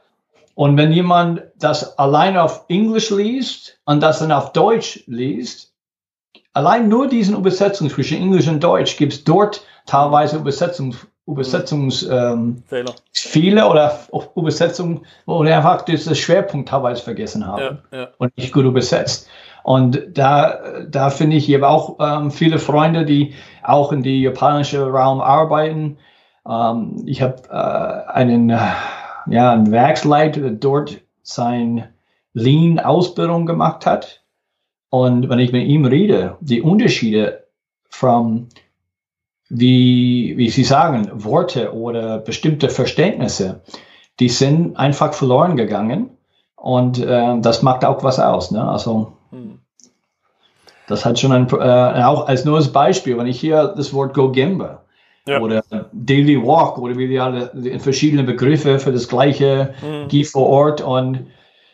Und 0.55 0.77
wenn 0.77 0.91
jemand 0.91 1.43
das 1.57 1.97
allein 1.97 2.37
auf 2.37 2.65
Englisch 2.67 3.09
liest 3.09 3.79
und 3.85 4.01
das 4.01 4.19
dann 4.19 4.31
auf 4.31 4.51
Deutsch 4.53 5.03
liest, 5.07 5.73
allein 6.53 6.89
nur 6.89 7.07
diesen 7.07 7.35
Übersetzung 7.35 7.89
zwischen 7.89 8.17
Englisch 8.17 8.47
und 8.47 8.61
Deutsch 8.61 8.97
gibt 8.97 9.13
es 9.13 9.23
dort 9.23 9.65
teilweise 9.85 10.37
Übersetzungs, 10.37 11.07
Übersetzungsfehler 11.27 12.33
ähm, 12.33 12.63
Fehler 13.13 13.71
oder 13.71 13.99
Übersetzungen, 14.35 15.05
wo 15.25 15.43
wir 15.43 15.55
einfach 15.55 15.83
das 15.83 16.17
Schwerpunkt 16.17 16.69
teilweise 16.69 17.01
vergessen 17.01 17.45
haben 17.45 17.79
ja, 17.91 17.99
ja. 17.99 18.07
und 18.17 18.35
nicht 18.37 18.51
gut 18.51 18.65
übersetzt. 18.65 19.29
Und 19.63 20.01
da, 20.13 20.59
da 20.87 21.09
finde 21.11 21.37
ich, 21.37 21.47
ich 21.47 21.55
habe 21.55 21.69
auch 21.69 21.97
ähm, 21.99 22.31
viele 22.31 22.57
Freunde, 22.57 23.05
die 23.05 23.35
auch 23.63 23.91
in 23.91 24.01
die 24.01 24.21
japanische 24.23 24.83
Raum 24.87 25.21
arbeiten. 25.21 25.97
Ähm, 26.47 27.03
ich 27.05 27.21
habe 27.21 27.43
äh, 27.49 28.11
einen, 28.11 28.49
äh, 28.49 28.59
ja, 29.27 29.51
einen 29.51 29.71
Werksleiter, 29.71 30.41
der 30.41 30.51
dort 30.51 31.01
sein 31.23 31.89
Lean-Ausbildung 32.33 33.45
gemacht 33.45 33.85
hat. 33.85 34.23
Und 34.89 35.29
wenn 35.29 35.39
ich 35.39 35.51
mit 35.51 35.67
ihm 35.67 35.85
rede, 35.85 36.37
die 36.41 36.61
Unterschiede 36.61 37.47
von, 37.89 38.49
wie, 39.49 40.33
wie 40.37 40.49
Sie 40.49 40.63
sagen, 40.63 41.09
Worte 41.13 41.73
oder 41.73 42.17
bestimmte 42.19 42.69
Verständnisse, 42.69 43.61
die 44.19 44.29
sind 44.29 44.77
einfach 44.77 45.13
verloren 45.13 45.55
gegangen. 45.55 46.09
Und 46.55 46.99
äh, 46.99 47.39
das 47.39 47.61
macht 47.61 47.85
auch 47.85 48.03
was 48.03 48.19
aus. 48.19 48.51
Ne? 48.51 48.67
Also 48.67 49.13
das 50.87 51.05
hat 51.05 51.19
schon 51.19 51.31
ein, 51.31 51.47
äh, 51.49 52.03
auch 52.03 52.27
als 52.27 52.45
als 52.45 52.71
Beispiel, 52.71 53.17
wenn 53.17 53.27
ich 53.27 53.39
hier 53.39 53.73
das 53.75 53.93
Wort 53.93 54.13
Go 54.13 54.31
Gemba 54.31 54.83
ja. 55.25 55.39
oder 55.39 55.63
Daily 55.93 56.41
Walk 56.41 56.77
oder 56.77 56.97
wie 56.97 57.09
wir 57.09 57.23
alle 57.23 57.79
verschiedene 57.79 58.23
Begriffe 58.23 58.79
für 58.79 58.91
das 58.91 59.07
gleiche, 59.07 59.73
mhm. 59.81 60.07
geh 60.07 60.23
vor 60.23 60.47
Ort 60.47 60.81
und, 60.81 61.27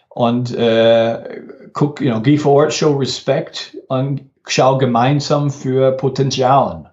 und 0.10 0.56
äh, 0.56 1.42
guck, 1.74 2.02
you 2.02 2.12
know, 2.12 2.22
geh 2.22 2.38
vor 2.38 2.54
Ort, 2.64 2.74
show 2.74 2.96
Respect 2.96 3.78
und 3.88 4.30
schau 4.48 4.78
gemeinsam 4.78 5.50
für 5.50 5.92
Potenzialen. 5.92 6.88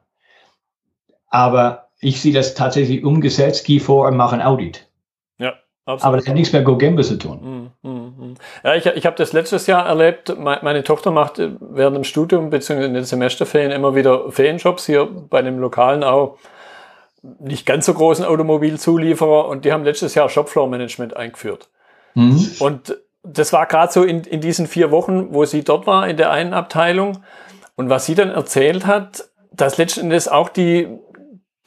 Aber 1.29 1.89
ich 2.01 2.21
sehe 2.21 2.33
das 2.33 2.55
tatsächlich 2.55 3.05
umgesetzt, 3.05 3.65
geh 3.65 3.81
vor 3.81 4.07
und 4.09 4.17
mach 4.17 4.33
ein 4.33 4.43
Audit. 4.43 4.87
Absolut. 5.87 6.07
Aber 6.07 6.17
das 6.17 6.27
hat 6.27 6.35
nichts 6.35 6.53
mehr 6.53 6.63
GoGamble 6.63 7.05
zu 7.05 7.19
tun. 7.19 7.73
Mm, 7.83 7.89
mm. 7.89 8.04
Ja, 8.63 8.75
ich, 8.75 8.87
ich 8.87 9.07
habe 9.07 9.17
das 9.17 9.33
letztes 9.33 9.67
Jahr 9.67 9.87
erlebt. 9.87 10.37
Meine 10.39 10.85
Tochter 10.85 11.11
macht 11.11 11.41
während 11.61 11.97
dem 11.97 12.05
Studium 12.05 12.51
bzw. 12.51 12.85
in 12.85 12.95
den 12.95 13.05
Semesterferien 13.05 13.71
immer 13.71 13.95
wieder 13.95 14.31
Ferienjobs 14.31 14.87
hier 14.87 15.07
bei 15.07 15.39
einem 15.39 15.59
lokalen 15.59 16.05
auch 16.05 16.39
nicht 17.39 17.65
ganz 17.65 17.87
so 17.87 17.95
großen 17.95 18.25
Automobilzulieferer 18.25 19.49
und 19.49 19.65
die 19.65 19.73
haben 19.73 19.85
letztes 19.85 20.15
Jahr 20.15 20.29
Shopfloor-Management 20.29 21.17
eingeführt. 21.17 21.69
Mhm. 22.15 22.51
Und 22.59 22.99
das 23.23 23.53
war 23.53 23.67
gerade 23.67 23.93
so 23.93 24.05
in, 24.05 24.23
in 24.23 24.41
diesen 24.41 24.67
vier 24.67 24.91
Wochen, 24.91 25.33
wo 25.33 25.45
sie 25.45 25.65
dort 25.65 25.87
war, 25.87 26.07
in 26.07 26.17
der 26.17 26.31
einen 26.31 26.53
Abteilung. 26.53 27.23
Und 27.77 27.89
was 27.89 28.07
sie 28.07 28.15
dann 28.15 28.31
erzählt 28.31 28.87
hat, 28.87 29.25
dass 29.51 29.79
letztendlich 29.79 30.31
auch 30.31 30.49
die, 30.49 30.89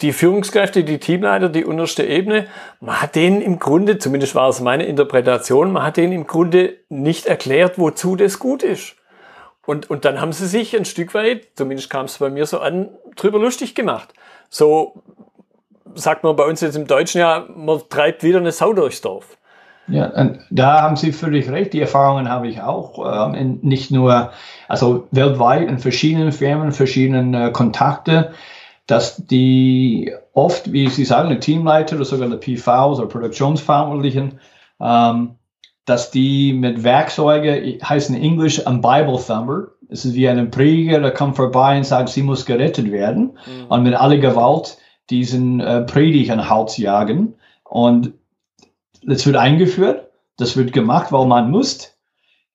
die 0.01 0.13
Führungskräfte, 0.13 0.83
die 0.83 0.99
Teamleiter, 0.99 1.49
die 1.49 1.65
unterste 1.65 2.03
Ebene, 2.03 2.47
man 2.79 3.01
hat 3.01 3.15
denen 3.15 3.41
im 3.41 3.59
Grunde, 3.59 3.97
zumindest 3.97 4.35
war 4.35 4.49
es 4.49 4.61
meine 4.61 4.85
Interpretation, 4.85 5.71
man 5.71 5.83
hat 5.83 5.97
denen 5.97 6.13
im 6.13 6.27
Grunde 6.27 6.75
nicht 6.89 7.25
erklärt, 7.25 7.79
wozu 7.79 8.15
das 8.15 8.37
gut 8.37 8.61
ist. 8.63 8.95
Und, 9.65 9.89
und 9.89 10.05
dann 10.05 10.21
haben 10.21 10.33
sie 10.33 10.47
sich 10.47 10.77
ein 10.77 10.85
Stück 10.85 11.13
weit, 11.13 11.47
zumindest 11.55 11.89
kam 11.89 12.05
es 12.05 12.19
bei 12.19 12.29
mir 12.29 12.45
so 12.45 12.59
an, 12.59 12.89
drüber 13.15 13.39
lustig 13.39 13.75
gemacht. 13.75 14.13
So 14.49 15.03
sagt 15.95 16.23
man 16.23 16.35
bei 16.35 16.45
uns 16.45 16.61
jetzt 16.61 16.75
im 16.75 16.87
Deutschen 16.87 17.19
ja, 17.19 17.45
man 17.53 17.81
treibt 17.89 18.23
wieder 18.23 18.37
eine 18.37 18.51
Sau 18.51 18.73
durchs 18.73 19.01
Dorf. 19.01 19.37
Ja, 19.89 20.11
da 20.49 20.81
haben 20.81 20.97
Sie 20.97 21.13
völlig 21.13 21.49
recht. 21.49 21.71
Die 21.71 21.79
Erfahrungen 21.79 22.29
habe 22.29 22.49
ich 22.49 22.61
auch. 22.61 23.31
Ähm, 23.33 23.59
nicht 23.61 23.89
nur, 23.89 24.31
also 24.67 25.07
weltweit 25.11 25.69
in 25.69 25.79
verschiedenen 25.79 26.33
Firmen, 26.33 26.73
verschiedenen 26.73 27.33
äh, 27.33 27.51
Kontakte 27.51 28.33
dass 28.87 29.17
die 29.17 30.13
oft, 30.33 30.71
wie 30.71 30.87
Sie 30.87 31.05
sagen, 31.05 31.29
der 31.29 31.41
Teamleiter 31.41 31.97
oder 31.97 32.05
sogar 32.05 32.29
der 32.29 32.37
PVs 32.37 32.99
oder 32.99 33.07
Produktionsverantwortlichen, 33.07 34.39
ähm, 34.79 35.35
dass 35.85 36.09
die 36.11 36.53
mit 36.53 36.83
Werkzeugen, 36.83 37.79
heißen 37.81 38.15
in 38.15 38.21
Englisch 38.21 38.65
ein 38.65 38.81
Bible 38.81 39.19
Thumber, 39.25 39.67
es 39.89 40.03
ist 40.03 40.15
wie 40.15 40.27
ein 40.27 40.51
Prediger, 40.51 40.99
der 40.99 41.11
kommt 41.11 41.35
vorbei 41.35 41.77
und 41.77 41.85
sagt, 41.85 42.09
sie 42.09 42.23
muss 42.23 42.45
gerettet 42.45 42.91
werden 42.91 43.37
mhm. 43.45 43.67
und 43.67 43.83
mit 43.83 43.93
aller 43.93 44.17
Gewalt 44.17 44.77
diesen 45.09 45.59
äh, 45.59 45.81
Predigt 45.83 46.31
an 46.31 46.49
Hals 46.49 46.77
jagen 46.77 47.35
und 47.63 48.13
das 49.03 49.25
wird 49.25 49.37
eingeführt, 49.37 50.09
das 50.37 50.57
wird 50.57 50.73
gemacht, 50.73 51.11
weil 51.11 51.25
man 51.25 51.51
muss. 51.51 51.93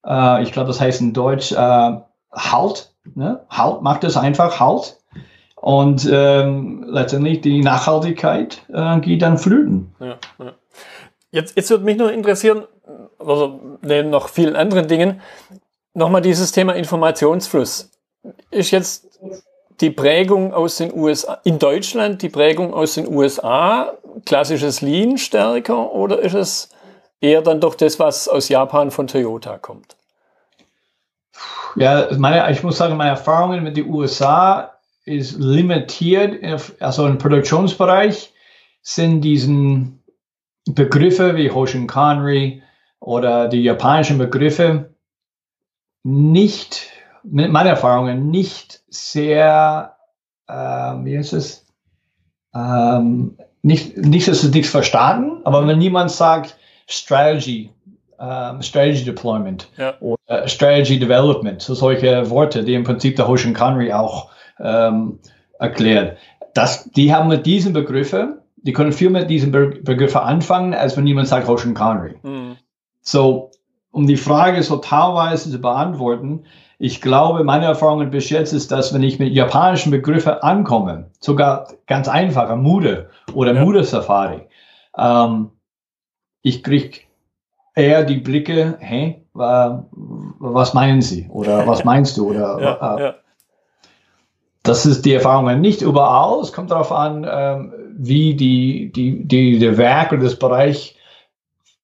Äh, 0.07 0.43
ich 0.43 0.53
glaube, 0.53 0.69
das 0.69 0.81
heißt 0.81 1.01
in 1.01 1.13
Deutsch 1.13 1.53
äh, 1.53 1.97
Halt, 2.35 2.95
ne? 3.15 3.45
Halt, 3.51 3.83
macht 3.83 4.05
es 4.05 4.17
einfach 4.17 4.59
Halt 4.59 4.97
und 5.63 6.11
ähm, 6.13 6.85
letztendlich 6.89 7.41
die 7.41 7.63
Nachhaltigkeit 7.63 8.63
äh, 8.73 8.99
geht 8.99 9.23
dann 9.23 9.39
flöten. 9.39 9.95
Ja, 10.01 10.17
ja. 10.41 10.53
Jetzt, 11.31 11.57
jetzt 11.57 11.71
würde 11.71 11.85
mich 11.85 11.97
nur 11.97 12.13
interessieren, 12.13 12.65
also 13.19 13.79
neben 13.81 14.11
noch 14.11 14.29
vielen 14.29 14.57
anderen 14.57 14.89
Dingen, 14.89 15.21
nochmal 15.95 16.21
dieses 16.21 16.51
Thema 16.51 16.75
Informationsfluss. 16.75 17.91
Ist 18.51 18.73
jetzt 18.73 19.21
die 19.81 19.91
Prägung 19.91 20.53
aus 20.53 20.79
den 20.79 20.93
USA, 20.93 21.39
in 21.45 21.61
Deutschland 21.61 22.23
die 22.23 22.29
Prägung 22.29 22.75
aus 22.75 22.95
den 22.95 23.07
USA, 23.07 23.93
klassisches 24.27 24.81
Lean 24.81 25.17
stärker 25.17 25.93
oder 25.93 26.19
ist 26.19 26.35
es 26.35 26.71
eher 27.21 27.41
dann 27.41 27.61
doch 27.61 27.77
das, 27.77 28.01
was 28.01 28.27
aus 28.27 28.49
Japan 28.49 28.91
von 28.91 29.07
Toyota 29.07 29.59
kommt? 29.59 29.95
Ja, 31.77 32.09
meine, 32.19 32.51
ich 32.51 32.65
muss 32.65 32.79
sagen, 32.79 32.97
meine 32.97 33.11
Erfahrungen 33.11 33.63
mit 33.63 33.77
den 33.77 33.89
USA 33.89 34.72
ist 35.05 35.39
limitiert, 35.39 36.43
also 36.81 37.07
im 37.07 37.19
Produktionsbereich 37.19 38.33
sind 38.83 39.23
diesen 39.23 40.03
Begriffe 40.67 41.37
wie 41.37 41.51
Hoshinkanri 41.51 42.63
oder 43.01 43.49
die 43.49 43.63
japanischen 43.63 44.19
Begriffe 44.19 44.95
nicht, 46.05 46.89
mit 47.25 47.51
meinen 47.51 47.69
Erfahrungen, 47.69 48.31
nicht 48.31 48.83
sehr, 48.89 49.97
äh, 50.49 50.55
wie 50.55 51.17
ist 51.17 51.33
es, 51.33 51.67
ähm, 52.55 53.37
nicht, 53.63 53.97
nicht, 53.97 54.29
dass 54.29 54.43
es 54.43 54.53
nichts 54.53 54.71
verstanden, 54.71 55.41
aber 55.45 55.67
wenn 55.67 55.79
niemand 55.79 56.11
sagt 56.11 56.57
Strategy, 56.89 57.71
um, 58.19 58.63
Strategy 58.63 59.05
Deployment 59.05 59.69
ja. 59.77 59.95
oder 60.01 60.49
Strategy 60.49 60.99
Development, 60.99 61.61
so 61.61 61.75
solche 61.75 62.29
Worte, 62.31 62.65
die 62.65 62.75
im 62.75 62.85
Prinzip 62.85 63.17
der 63.17 63.29
Hoshinkanri 63.29 63.93
auch 63.93 64.31
ähm, 64.63 65.19
erklärt. 65.59 66.19
Das, 66.55 66.85
die 66.91 67.15
haben 67.15 67.29
mit 67.29 67.47
diesen 67.47 67.73
Begriffen, 67.73 68.39
die 68.57 68.73
können 68.73 68.93
viel 68.93 69.11
mit 69.11 69.29
diesen 69.31 69.53
Be 69.53 69.81
Begriffen 69.83 70.21
anfangen, 70.21 70.75
als 70.75 70.97
wenn 70.97 71.07
jemand 71.07 71.29
sagt 71.29 71.49
Ocean 71.49 71.75
Connery. 71.75 72.15
Mhm. 72.23 72.57
So, 73.01 73.51
um 73.91 74.07
die 74.07 74.17
Frage 74.17 74.63
so 74.63 74.77
teilweise 74.77 75.51
zu 75.51 75.61
beantworten, 75.61 76.45
ich 76.79 77.01
glaube, 77.01 77.45
meine 77.45 77.67
Erfahrung 77.67 78.11
bis 78.11 78.29
jetzt 78.31 78.53
ist, 78.53 78.73
dass 78.73 78.93
wenn 78.93 79.05
ich 79.05 79.19
mit 79.19 79.33
japanischen 79.33 79.93
Begriffen 79.93 80.33
ankomme, 80.33 81.11
sogar 81.21 81.69
ganz 81.87 82.09
einfacher 82.09 82.57
Mude 82.57 83.09
oder 83.35 83.55
ja. 83.55 83.65
Mude 83.65 83.85
Safari, 83.85 84.41
ähm, 84.99 85.51
ich 86.43 86.65
kriege 86.65 86.99
eher 87.75 88.03
die 88.05 88.17
Blicke, 88.17 88.77
hey, 88.81 89.25
was 89.33 90.75
meinen 90.75 91.03
Sie 91.03 91.29
oder 91.31 91.67
was 91.67 91.85
meinst 91.85 92.17
du 92.17 92.31
oder 92.31 92.61
ja, 92.61 92.97
äh, 92.97 93.03
ja. 93.03 93.15
Das 94.63 94.87
ist 94.87 95.05
die 95.05 95.15
Erfahrung 95.15 95.61
nicht 95.61 95.83
überall. 95.83 96.41
Es 96.41 96.53
kommt 96.53 96.71
darauf 96.71 96.93
an, 96.93 97.27
ähm, 97.29 97.73
wie 97.97 98.35
die, 98.35 98.93
die, 98.93 99.25
die, 99.27 99.59
der 99.59 99.77
Werk 99.77 100.13
oder 100.13 100.23
das 100.23 100.37
Bereich 100.37 100.97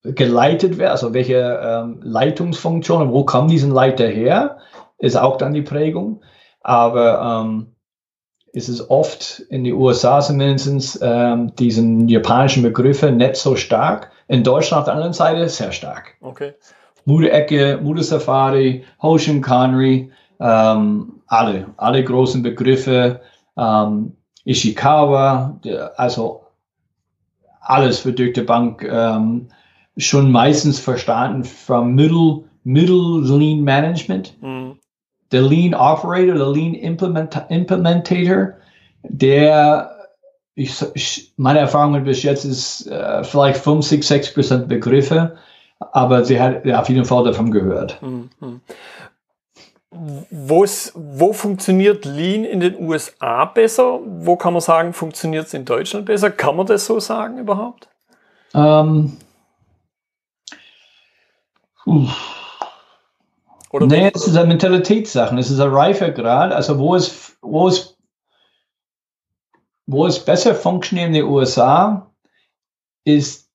geleitet 0.02 0.78
wird, 0.78 0.90
also 0.90 1.12
welche 1.12 1.60
ähm, 1.62 2.00
Leitungsfunktion, 2.02 3.12
wo 3.12 3.24
kommt 3.24 3.50
diesen 3.50 3.72
Leiter 3.72 4.06
her, 4.06 4.58
ist 4.98 5.16
auch 5.16 5.36
dann 5.36 5.54
die 5.54 5.62
Prägung. 5.62 6.22
Aber 6.60 7.44
ähm, 7.44 7.74
ist 8.52 8.68
es 8.68 8.88
oft 8.90 9.40
in 9.50 9.64
den 9.64 9.74
USA 9.74 10.20
zumindest 10.20 11.00
ähm, 11.02 11.54
diesen 11.56 12.08
japanischen 12.08 12.62
Begriffe 12.62 13.10
nicht 13.10 13.36
so 13.36 13.56
stark. 13.56 14.10
In 14.28 14.44
Deutschland 14.44 14.80
auf 14.80 14.84
der 14.86 14.94
anderen 14.94 15.12
Seite 15.12 15.48
sehr 15.48 15.72
stark. 15.72 16.16
Okay. 16.20 16.54
Mude 17.04 17.30
Ecke, 17.30 17.78
Mude 17.82 18.02
Safari, 18.02 18.84
Hoshin 19.02 19.40
Connery, 19.40 20.10
ähm, 20.40 21.17
alle, 21.28 21.66
alle 21.76 22.02
großen 22.02 22.42
Begriffe, 22.42 23.20
ähm, 23.56 24.12
Ishikawa, 24.44 25.60
also 25.96 26.42
alles 27.60 28.00
für 28.00 28.12
Deutsche 28.12 28.44
Bank 28.44 28.82
ähm, 28.82 29.48
schon 29.96 30.30
meistens 30.30 30.80
verstanden 30.80 31.44
vom 31.44 31.94
Middle, 31.94 32.44
Middle 32.64 33.20
Lean 33.20 33.62
Management. 33.62 34.34
Mhm. 34.42 34.78
Der 35.30 35.42
Lean 35.42 35.74
Operator, 35.74 36.34
der 36.34 36.50
Lean 36.50 36.74
Implement 36.74 37.44
Implementator, 37.50 38.54
der 39.02 39.90
ich, 40.54 40.74
ich, 40.94 41.32
meine 41.36 41.58
Erfahrung 41.58 42.02
bis 42.04 42.22
jetzt 42.22 42.44
ist 42.44 42.86
äh, 42.86 43.22
vielleicht 43.22 43.60
50, 43.60 44.02
60 44.02 44.34
Prozent 44.34 44.68
Begriffe 44.68 45.36
aber 45.78 46.24
sie 46.24 46.40
hat 46.40 46.66
auf 46.70 46.88
jeden 46.88 47.04
Fall 47.04 47.24
davon 47.24 47.50
gehört. 47.50 48.00
Mhm. 48.02 48.60
Wo 49.90 51.32
funktioniert 51.32 52.04
Lean 52.04 52.44
in 52.44 52.60
den 52.60 52.78
USA 52.78 53.46
besser? 53.46 54.00
Wo 54.04 54.36
kann 54.36 54.52
man 54.52 54.60
sagen, 54.60 54.92
funktioniert 54.92 55.46
es 55.46 55.54
in 55.54 55.64
Deutschland 55.64 56.06
besser? 56.06 56.30
Kann 56.30 56.56
man 56.56 56.66
das 56.66 56.84
so 56.84 57.00
sagen 57.00 57.38
überhaupt? 57.38 57.88
Ähm, 58.54 59.16
Oder 63.70 63.86
nee, 63.86 64.10
es 64.14 64.26
ist 64.26 64.36
eine 64.36 64.48
Mentalitätssache, 64.48 65.36
es 65.38 65.50
ist 65.50 65.60
ein 65.60 65.72
Reifegrad. 65.72 66.52
Also 66.52 66.78
wo 66.78 66.94
es, 66.94 67.36
wo 67.40 67.68
es, 67.68 67.96
wo 69.86 70.06
es 70.06 70.22
besser 70.22 70.54
funktioniert 70.54 71.08
in 71.08 71.14
den 71.14 71.24
USA, 71.24 72.10
ist 73.04 73.50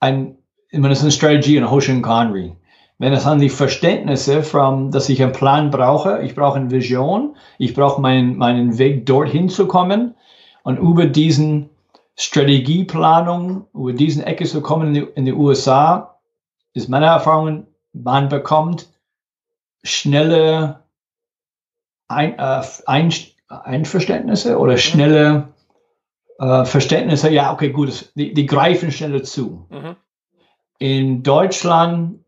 ein, 0.00 0.36
ich 0.70 0.78
meine, 0.78 0.92
es 0.92 0.98
ist 0.98 1.04
eine 1.04 1.12
Strategie 1.12 1.56
in 1.56 1.70
Hoshin 1.70 2.02
Conry. 2.02 2.56
Wenn 2.98 3.12
es 3.12 3.26
an 3.26 3.40
die 3.40 3.48
Verständnisse, 3.48 4.42
from, 4.42 4.90
dass 4.90 5.08
ich 5.08 5.22
einen 5.22 5.32
Plan 5.32 5.70
brauche, 5.70 6.22
ich 6.22 6.34
brauche 6.34 6.58
eine 6.58 6.70
Vision, 6.70 7.36
ich 7.58 7.74
brauche 7.74 8.00
meinen, 8.00 8.36
meinen 8.36 8.78
Weg 8.78 9.06
dorthin 9.06 9.48
zu 9.48 9.66
kommen 9.66 10.14
und 10.62 10.78
über 10.78 11.06
diesen 11.06 11.70
Strategieplanung, 12.16 13.66
über 13.74 13.92
diesen 13.92 14.22
Ecke 14.22 14.44
zu 14.44 14.60
kommen 14.60 14.88
in 14.88 14.94
die, 14.94 15.08
in 15.14 15.24
die 15.24 15.32
USA, 15.32 16.18
ist 16.74 16.88
meine 16.88 17.06
Erfahrung, 17.06 17.66
man 17.92 18.28
bekommt 18.28 18.88
schnelle 19.82 20.80
Ein, 22.08 22.38
äh, 22.38 22.62
Ein, 22.86 23.12
Einverständnisse 23.48 24.58
oder 24.58 24.78
schnelle 24.78 25.48
äh, 26.38 26.64
Verständnisse. 26.64 27.30
Ja, 27.30 27.52
okay, 27.52 27.70
gut, 27.70 28.12
die, 28.14 28.32
die 28.32 28.46
greifen 28.46 28.90
schneller 28.90 29.22
zu. 29.22 29.66
Mhm. 29.70 29.96
In 30.78 31.22
Deutschland, 31.22 32.21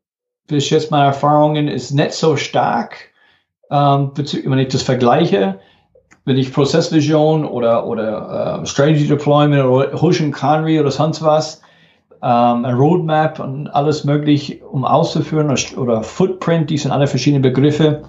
bis 0.47 0.71
jetzt 0.71 0.91
meine 0.91 1.07
Erfahrungen, 1.07 1.69
ist 1.69 1.93
nicht 1.93 2.13
so 2.13 2.37
stark, 2.37 3.11
ähm, 3.71 4.13
wenn 4.15 4.59
ich 4.59 4.69
das 4.69 4.83
vergleiche 4.83 5.61
wenn 6.25 6.39
ich 6.39 6.53
Prozessvision 6.53 7.45
oder, 7.45 7.87
oder 7.87 8.61
uh, 8.61 8.67
Strategy 8.67 9.07
Deployment 9.07 9.65
oder 9.65 10.01
Hoshin 10.01 10.33
Conry 10.33 10.81
oder 10.81 10.91
sonst 10.91 11.23
was, 11.23 11.61
ähm, 12.23 12.65
ein 12.65 12.75
Roadmap 12.75 13.39
und 13.39 13.69
alles 13.69 14.05
möglich, 14.05 14.63
um 14.63 14.85
auszuführen 14.85 15.51
oder, 15.51 15.79
oder 15.79 16.03
Footprint, 16.03 16.71
die 16.71 16.79
sind 16.79 16.93
alle 16.93 17.07
verschiedene 17.07 17.43
Begriffe, 17.43 18.05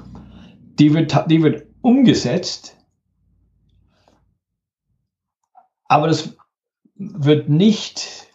die 0.79 0.93
wird, 0.93 1.29
die 1.29 1.43
wird 1.43 1.65
umgesetzt, 1.81 2.77
aber 5.87 6.07
das 6.07 6.35
wird 6.95 7.49
nicht 7.49 8.27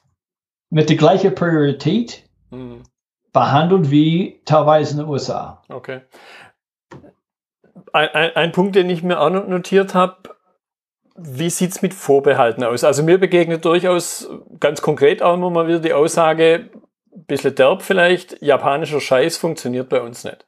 mit 0.69 0.90
der 0.90 0.97
gleichen 0.97 1.35
Priorität 1.35 2.23
mhm. 2.50 2.83
Behandelt 3.32 3.90
wie 3.90 4.40
teilweise 4.44 4.92
in 4.92 4.99
den 4.99 5.08
USA. 5.08 5.62
Okay 5.68 6.00
ein, 7.92 8.08
ein, 8.08 8.37
ein 8.37 8.52
Punkt, 8.52 8.76
den 8.76 8.90
ich 8.90 9.02
mir 9.02 9.20
auch 9.20 9.30
notiert 9.30 9.94
habe, 9.94 10.16
wie 11.16 11.50
sieht 11.50 11.72
es 11.72 11.82
mit 11.82 11.92
Vorbehalten 11.92 12.64
aus? 12.64 12.84
Also 12.84 13.02
mir 13.02 13.18
begegnet 13.18 13.64
durchaus 13.64 14.28
ganz 14.58 14.80
konkret 14.80 15.22
auch 15.22 15.34
immer 15.34 15.50
mal 15.50 15.68
wieder 15.68 15.80
die 15.80 15.92
Aussage, 15.92 16.70
ein 17.14 17.25
bisschen 17.26 17.54
derb 17.54 17.82
vielleicht, 17.82 18.40
japanischer 18.40 19.00
Scheiß 19.00 19.37
funktioniert 19.37 19.88
bei 19.88 20.00
uns 20.00 20.25
nicht. 20.25 20.46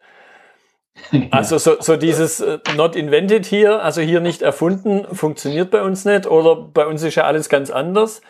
Also 1.31 1.57
so, 1.57 1.81
so 1.81 1.97
dieses 1.97 2.41
äh, 2.41 2.59
not 2.77 2.97
invented 2.97 3.47
hier, 3.47 3.83
also 3.83 4.03
hier 4.03 4.21
nicht 4.21 4.43
erfunden, 4.43 5.07
funktioniert 5.15 5.71
bei 5.71 5.83
uns 5.83 6.05
nicht 6.05 6.27
oder 6.27 6.55
bei 6.55 6.87
uns 6.87 7.03
ist 7.03 7.15
ja 7.15 7.25
alles 7.25 7.49
ganz 7.49 7.71
anders. 7.71 8.21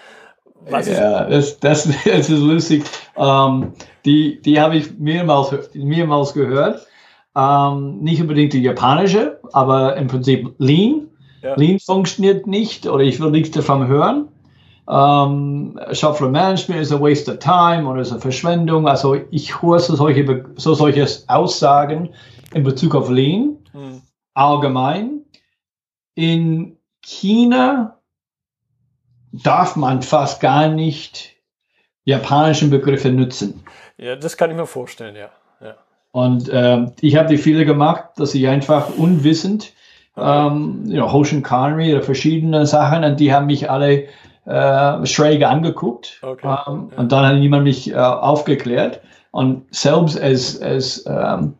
Was 0.69 0.89
ja, 0.89 1.25
das, 1.25 1.59
das, 1.59 1.85
das, 2.05 2.31
ist 2.31 2.41
lustig. 2.41 2.85
Ähm, 3.17 3.73
die 4.05 4.41
die 4.43 4.61
habe 4.61 4.77
ich 4.77 4.99
mehrmals, 4.99 5.71
mehrmals 5.75 6.33
gehört. 6.35 6.87
Ähm, 7.35 7.99
nicht 8.01 8.21
unbedingt 8.21 8.53
die 8.53 8.63
japanische, 8.63 9.41
aber 9.53 9.97
im 9.97 10.07
Prinzip 10.07 10.55
Lean. 10.59 11.09
Ja. 11.43 11.55
Lean 11.57 11.79
funktioniert 11.81 12.47
nicht 12.47 12.87
oder 12.87 13.03
ich 13.03 13.21
will 13.21 13.31
nichts 13.31 13.51
davon 13.51 13.87
hören. 13.87 14.29
Ähm, 14.89 15.79
Software 15.93 16.29
Management 16.29 16.83
ist 16.83 16.93
a 16.93 17.01
waste 17.01 17.33
of 17.33 17.39
time 17.39 17.89
oder 17.89 18.03
ist 18.03 18.13
eine 18.13 18.21
Verschwendung. 18.21 18.87
Also 18.87 19.17
ich 19.31 19.63
höre 19.63 19.79
so 19.79 19.95
solche, 19.97 20.45
so 20.57 20.75
solche 20.75 21.07
Aussagen 21.29 22.11
in 22.53 22.65
Bezug 22.65 22.95
auf 22.95 23.09
Lean 23.09 23.57
hm. 23.73 24.03
allgemein. 24.35 25.23
In 26.15 26.77
China 27.01 27.99
darf 29.33 29.77
man 29.77 30.03
fast 30.03 30.41
gar 30.41 30.69
nicht 30.69 31.31
japanischen 32.05 32.71
Begriffe 32.71 33.11
nutzen. 33.11 33.65
Ja, 33.97 34.17
das 34.17 34.37
kann 34.37 34.51
ich 34.51 34.57
mir 34.57 34.67
vorstellen, 34.67 35.17
ja. 35.17 35.31
Und 36.13 36.51
ähm, 36.53 36.93
ich 37.01 37.17
habe 37.17 37.29
die 37.29 37.39
Fehler 37.39 37.65
gemacht, 37.65 38.05
dass 38.17 38.35
ich 38.35 38.47
einfach 38.47 38.91
unwissend, 38.99 39.73
ähm, 40.17 40.83
you 40.85 40.97
know, 40.97 41.11
Ocean 41.11 41.43
Connery 41.43 41.95
oder 41.95 42.03
verschiedene 42.03 42.67
Sachen, 42.67 43.03
und 43.03 43.19
die 43.19 43.33
haben 43.33 43.47
mich 43.47 43.71
alle 43.71 44.09
äh, 44.45 45.07
schräg 45.07 45.43
angeguckt. 45.43 46.21
Okay. 46.23 46.47
Ähm, 46.67 46.91
ja. 46.91 46.99
Und 46.99 47.13
dann 47.13 47.27
hat 47.27 47.37
niemand 47.37 47.65
mich 47.65 47.91
äh, 47.91 47.97
aufgeklärt. 47.97 49.01
Und 49.31 49.65
selbst 49.75 50.21
als, 50.21 50.61
als 50.61 51.07
ähm, 51.07 51.55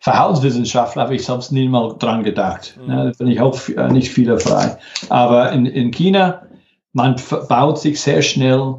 Verhaltenswissenschaftler 0.00 1.04
habe 1.04 1.14
ich 1.14 1.24
selbst 1.24 1.50
nie 1.50 1.66
mal 1.66 1.96
dran 1.98 2.22
gedacht. 2.22 2.78
Mhm. 2.78 2.92
Ja, 2.92 3.04
da 3.06 3.12
bin 3.18 3.28
ich 3.28 3.40
auch 3.40 3.58
äh, 3.70 3.88
nicht 3.88 4.12
fehlerfrei. 4.12 4.76
Aber 5.08 5.52
in, 5.52 5.64
in 5.64 5.90
China, 5.90 6.42
man 6.96 7.16
baut 7.48 7.78
sich 7.78 8.00
sehr 8.00 8.22
schnell 8.22 8.74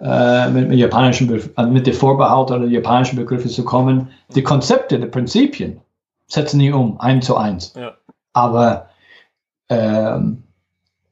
äh, 0.00 0.50
mit, 0.50 0.68
mit, 0.68 0.78
japanischen, 0.78 1.32
äh, 1.56 1.66
mit 1.66 1.86
der 1.86 1.94
Vorbehalt 1.94 2.50
oder 2.50 2.66
japanischen 2.66 3.16
Begriffe 3.16 3.48
zu 3.48 3.64
kommen. 3.64 4.10
Die 4.34 4.42
Konzepte, 4.42 4.98
die 4.98 5.06
Prinzipien 5.06 5.80
setzen 6.26 6.58
die 6.58 6.72
um, 6.72 7.00
eins 7.00 7.26
zu 7.26 7.36
eins. 7.36 7.72
Ja. 7.76 7.92
Aber 8.32 8.88
ähm, 9.68 10.42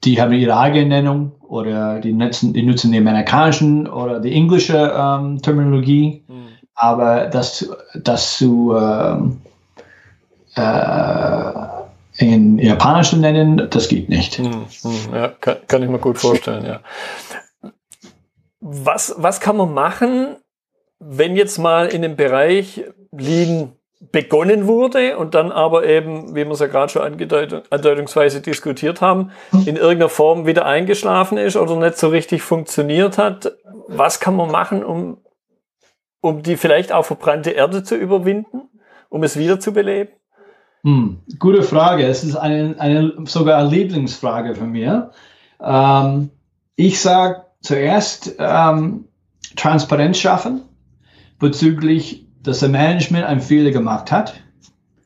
die 0.02 0.20
haben 0.20 0.32
ihre 0.32 0.56
eigene 0.56 0.86
Nennung 0.86 1.32
oder 1.42 2.00
die 2.00 2.12
nutzen, 2.12 2.52
die 2.52 2.64
nutzen 2.64 2.90
die 2.90 2.98
amerikanischen 2.98 3.86
oder 3.86 4.18
die 4.18 4.32
englische 4.32 4.92
ähm, 4.96 5.40
Terminologie. 5.40 6.24
Mhm. 6.26 6.48
Aber 6.74 7.26
das, 7.26 7.70
das 7.94 8.38
zu 8.38 8.74
ähm, 8.76 9.40
äh, 10.56 11.59
in 12.20 12.58
Japanischen 12.58 13.22
nennen, 13.22 13.68
das 13.70 13.88
geht 13.88 14.08
nicht. 14.08 14.38
Mhm. 14.38 14.66
Ja, 15.12 15.28
kann, 15.28 15.56
kann 15.66 15.82
ich 15.82 15.88
mir 15.88 15.98
gut 15.98 16.18
vorstellen, 16.18 16.66
ja. 16.66 16.80
Was, 18.60 19.14
was 19.16 19.40
kann 19.40 19.56
man 19.56 19.72
machen, 19.72 20.36
wenn 20.98 21.34
jetzt 21.34 21.58
mal 21.58 21.86
in 21.86 22.02
dem 22.02 22.16
Bereich 22.16 22.84
Lean 23.10 23.72
begonnen 24.12 24.66
wurde 24.66 25.16
und 25.16 25.34
dann 25.34 25.50
aber 25.50 25.86
eben, 25.86 26.34
wie 26.34 26.44
wir 26.44 26.50
es 26.50 26.60
ja 26.60 26.66
gerade 26.66 26.92
schon 26.92 27.02
andeutungsweise 27.70 28.40
diskutiert 28.40 29.00
haben, 29.00 29.30
in 29.52 29.76
irgendeiner 29.76 30.08
Form 30.08 30.46
wieder 30.46 30.66
eingeschlafen 30.66 31.38
ist 31.38 31.56
oder 31.56 31.76
nicht 31.76 31.96
so 31.96 32.08
richtig 32.08 32.42
funktioniert 32.42 33.18
hat. 33.18 33.52
Was 33.88 34.20
kann 34.20 34.36
man 34.36 34.50
machen, 34.50 34.84
um, 34.84 35.18
um 36.20 36.42
die 36.42 36.56
vielleicht 36.56 36.92
auch 36.92 37.04
verbrannte 37.04 37.50
Erde 37.50 37.82
zu 37.82 37.94
überwinden, 37.94 38.68
um 39.08 39.22
es 39.22 39.38
wieder 39.38 39.58
zu 39.58 39.72
beleben? 39.72 40.12
Hm, 40.82 41.18
gute 41.38 41.62
Frage. 41.62 42.06
Es 42.06 42.24
ist 42.24 42.36
eine, 42.36 42.74
eine 42.78 43.12
sogar 43.24 43.58
eine 43.58 43.68
Lieblingsfrage 43.68 44.54
von 44.54 44.70
mir. 44.70 45.10
Ähm, 45.62 46.30
ich 46.76 47.00
sage, 47.00 47.44
zuerst 47.60 48.36
ähm, 48.38 49.04
Transparenz 49.56 50.18
schaffen 50.18 50.62
bezüglich, 51.38 52.26
dass 52.42 52.60
der 52.60 52.70
Management 52.70 53.26
einen 53.26 53.40
Fehler 53.40 53.70
gemacht 53.70 54.10
hat. 54.10 54.34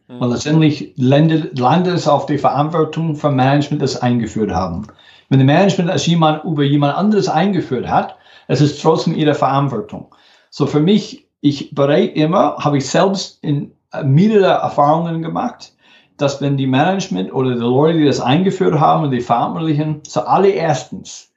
Mhm. 0.09 0.19
Und 0.19 0.31
letztendlich 0.31 0.93
landet, 0.97 1.59
landet 1.59 1.95
es 1.95 2.07
auf 2.07 2.27
die 2.27 2.39
Verantwortung 2.39 3.17
vom 3.17 3.35
Management, 3.35 3.83
das 3.83 4.01
eingeführt 4.01 4.53
haben. 4.53 4.87
Wenn 5.29 5.39
der 5.39 5.47
Management 5.47 5.91
als 5.91 6.07
jemand 6.07 6.45
über 6.45 6.63
jemand 6.63 6.97
anderes 6.97 7.29
eingeführt 7.29 7.89
hat, 7.89 8.17
es 8.47 8.61
ist 8.61 8.81
trotzdem 8.81 9.17
ihre 9.17 9.35
Verantwortung. 9.35 10.15
So 10.51 10.67
für 10.67 10.81
mich, 10.81 11.29
ich 11.41 11.75
berate 11.75 12.13
immer, 12.13 12.57
habe 12.59 12.79
ich 12.79 12.89
selbst 12.89 13.43
in 13.43 13.73
mehrere 14.03 14.47
Erfahrungen 14.47 15.23
gemacht, 15.23 15.75
dass 16.17 16.41
wenn 16.41 16.57
die 16.57 16.67
Management 16.67 17.33
oder 17.33 17.55
die 17.55 17.61
Leute, 17.61 17.99
die 17.99 18.05
das 18.05 18.21
eingeführt 18.21 18.79
haben 18.79 19.05
und 19.05 19.11
die 19.11 19.21
Verantwortlichen, 19.21 20.03
zuallererstens 20.05 21.33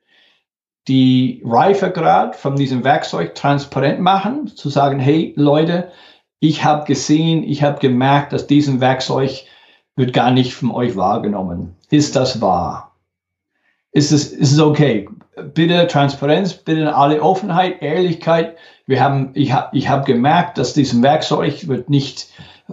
die 0.87 1.41
Reifegrad 1.45 2.35
von 2.35 2.55
diesem 2.55 2.83
Werkzeug 2.83 3.35
transparent 3.35 3.99
machen, 3.99 4.47
zu 4.47 4.69
sagen, 4.69 4.99
hey 4.99 5.33
Leute, 5.35 5.91
ich 6.39 6.63
habe 6.63 6.85
gesehen, 6.85 7.43
ich 7.43 7.63
habe 7.63 7.79
gemerkt, 7.79 8.31
dass 8.31 8.47
diesen 8.47 8.79
Werkzeug 8.79 9.43
wird 9.95 10.13
gar 10.13 10.31
nicht 10.31 10.53
von 10.53 10.71
euch 10.71 10.95
wahrgenommen. 10.95 11.75
Ist 11.89 12.15
das 12.15 12.39
wahr? 12.39 12.95
Ist 13.91 14.11
es, 14.11 14.31
ist 14.31 14.53
es 14.53 14.59
okay? 14.59 15.09
Bitte 15.53 15.87
Transparenz, 15.87 16.53
bitte 16.53 16.95
alle 16.95 17.21
Offenheit, 17.21 17.81
Ehrlichkeit. 17.81 18.57
Wir 18.85 19.03
haben, 19.03 19.31
ich 19.33 19.51
habe 19.51 19.75
ich 19.75 19.89
hab 19.89 20.05
gemerkt, 20.05 20.57
dass 20.57 20.73
diesem 20.73 21.03
Werkzeug 21.03 21.67
wird 21.67 21.89
nicht 21.89 22.27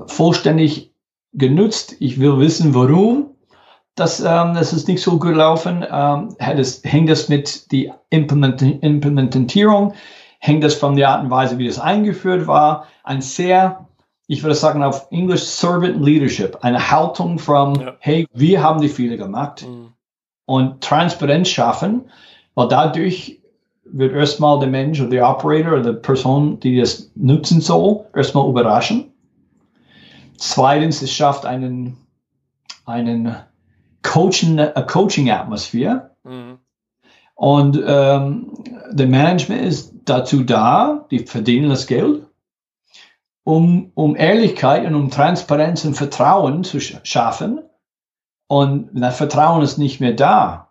vollständig 0.07 0.92
genutzt. 1.33 1.96
Ich 2.00 2.20
will 2.20 2.38
wissen, 2.38 2.74
warum 2.74 3.31
das, 3.96 4.20
ähm, 4.20 4.55
das 4.55 4.72
ist 4.72 4.88
nicht 4.88 5.03
so 5.03 5.18
gut 5.18 5.35
laufen. 5.35 5.85
Ähm, 5.90 6.37
das, 6.38 6.83
hängt 6.85 7.11
das 7.11 7.29
mit 7.29 7.70
die 7.70 7.92
Implement 8.11 8.62
Implementierung? 8.62 9.94
hängt 10.44 10.62
das 10.62 10.74
von 10.74 10.94
der 10.94 11.09
Art 11.09 11.24
und 11.24 11.31
Weise, 11.31 11.57
wie 11.57 11.66
das 11.66 11.79
eingeführt 11.79 12.46
war, 12.46 12.87
ein 13.03 13.22
sehr, 13.22 13.88
ich 14.27 14.42
würde 14.42 14.55
sagen 14.55 14.83
auf 14.83 15.07
Englisch, 15.11 15.42
Servant 15.42 16.05
Leadership, 16.05 16.59
eine 16.61 16.90
Haltung 16.90 17.38
von, 17.38 17.81
ja. 17.81 17.96
hey, 17.98 18.27
wir 18.35 18.62
haben 18.62 18.83
die 18.83 18.90
Fehler 18.90 19.16
gemacht 19.16 19.66
mhm. 19.66 19.94
und 20.44 20.83
Transparenz 20.83 21.48
schaffen, 21.48 22.11
weil 22.54 22.68
dadurch 22.68 23.40
wird 23.84 24.14
erstmal 24.14 24.58
der 24.58 24.68
Mensch 24.68 25.00
oder 25.00 25.10
der 25.10 25.28
Operator 25.28 25.74
oder 25.74 25.92
die 25.92 26.00
Person, 26.00 26.58
die 26.60 26.80
das 26.80 27.10
nutzen 27.14 27.60
soll, 27.60 28.06
erstmal 28.14 28.48
überraschen. 28.48 29.12
Zweitens, 30.36 31.02
es 31.02 31.12
schafft 31.12 31.46
einen, 31.46 31.96
einen 32.86 33.36
Coaching, 34.02 34.60
Coaching-Atmosphäre. 34.86 36.10
Mhm. 36.24 36.58
Und 37.34 37.82
ähm, 37.84 38.52
der 38.90 39.06
Management 39.06 39.62
ist 39.62 39.92
dazu 40.04 40.44
da, 40.44 41.06
die 41.10 41.20
verdienen 41.20 41.68
das 41.68 41.86
Geld, 41.86 42.26
um, 43.42 43.90
um 43.94 44.16
Ehrlichkeit 44.16 44.86
und 44.86 44.94
um 44.94 45.10
Transparenz 45.10 45.84
und 45.84 45.94
Vertrauen 45.94 46.64
zu 46.64 46.80
schaffen. 46.80 47.60
Und 48.46 48.90
das 48.92 49.16
Vertrauen 49.16 49.62
ist 49.62 49.78
nicht 49.78 50.00
mehr 50.00 50.12
da, 50.12 50.70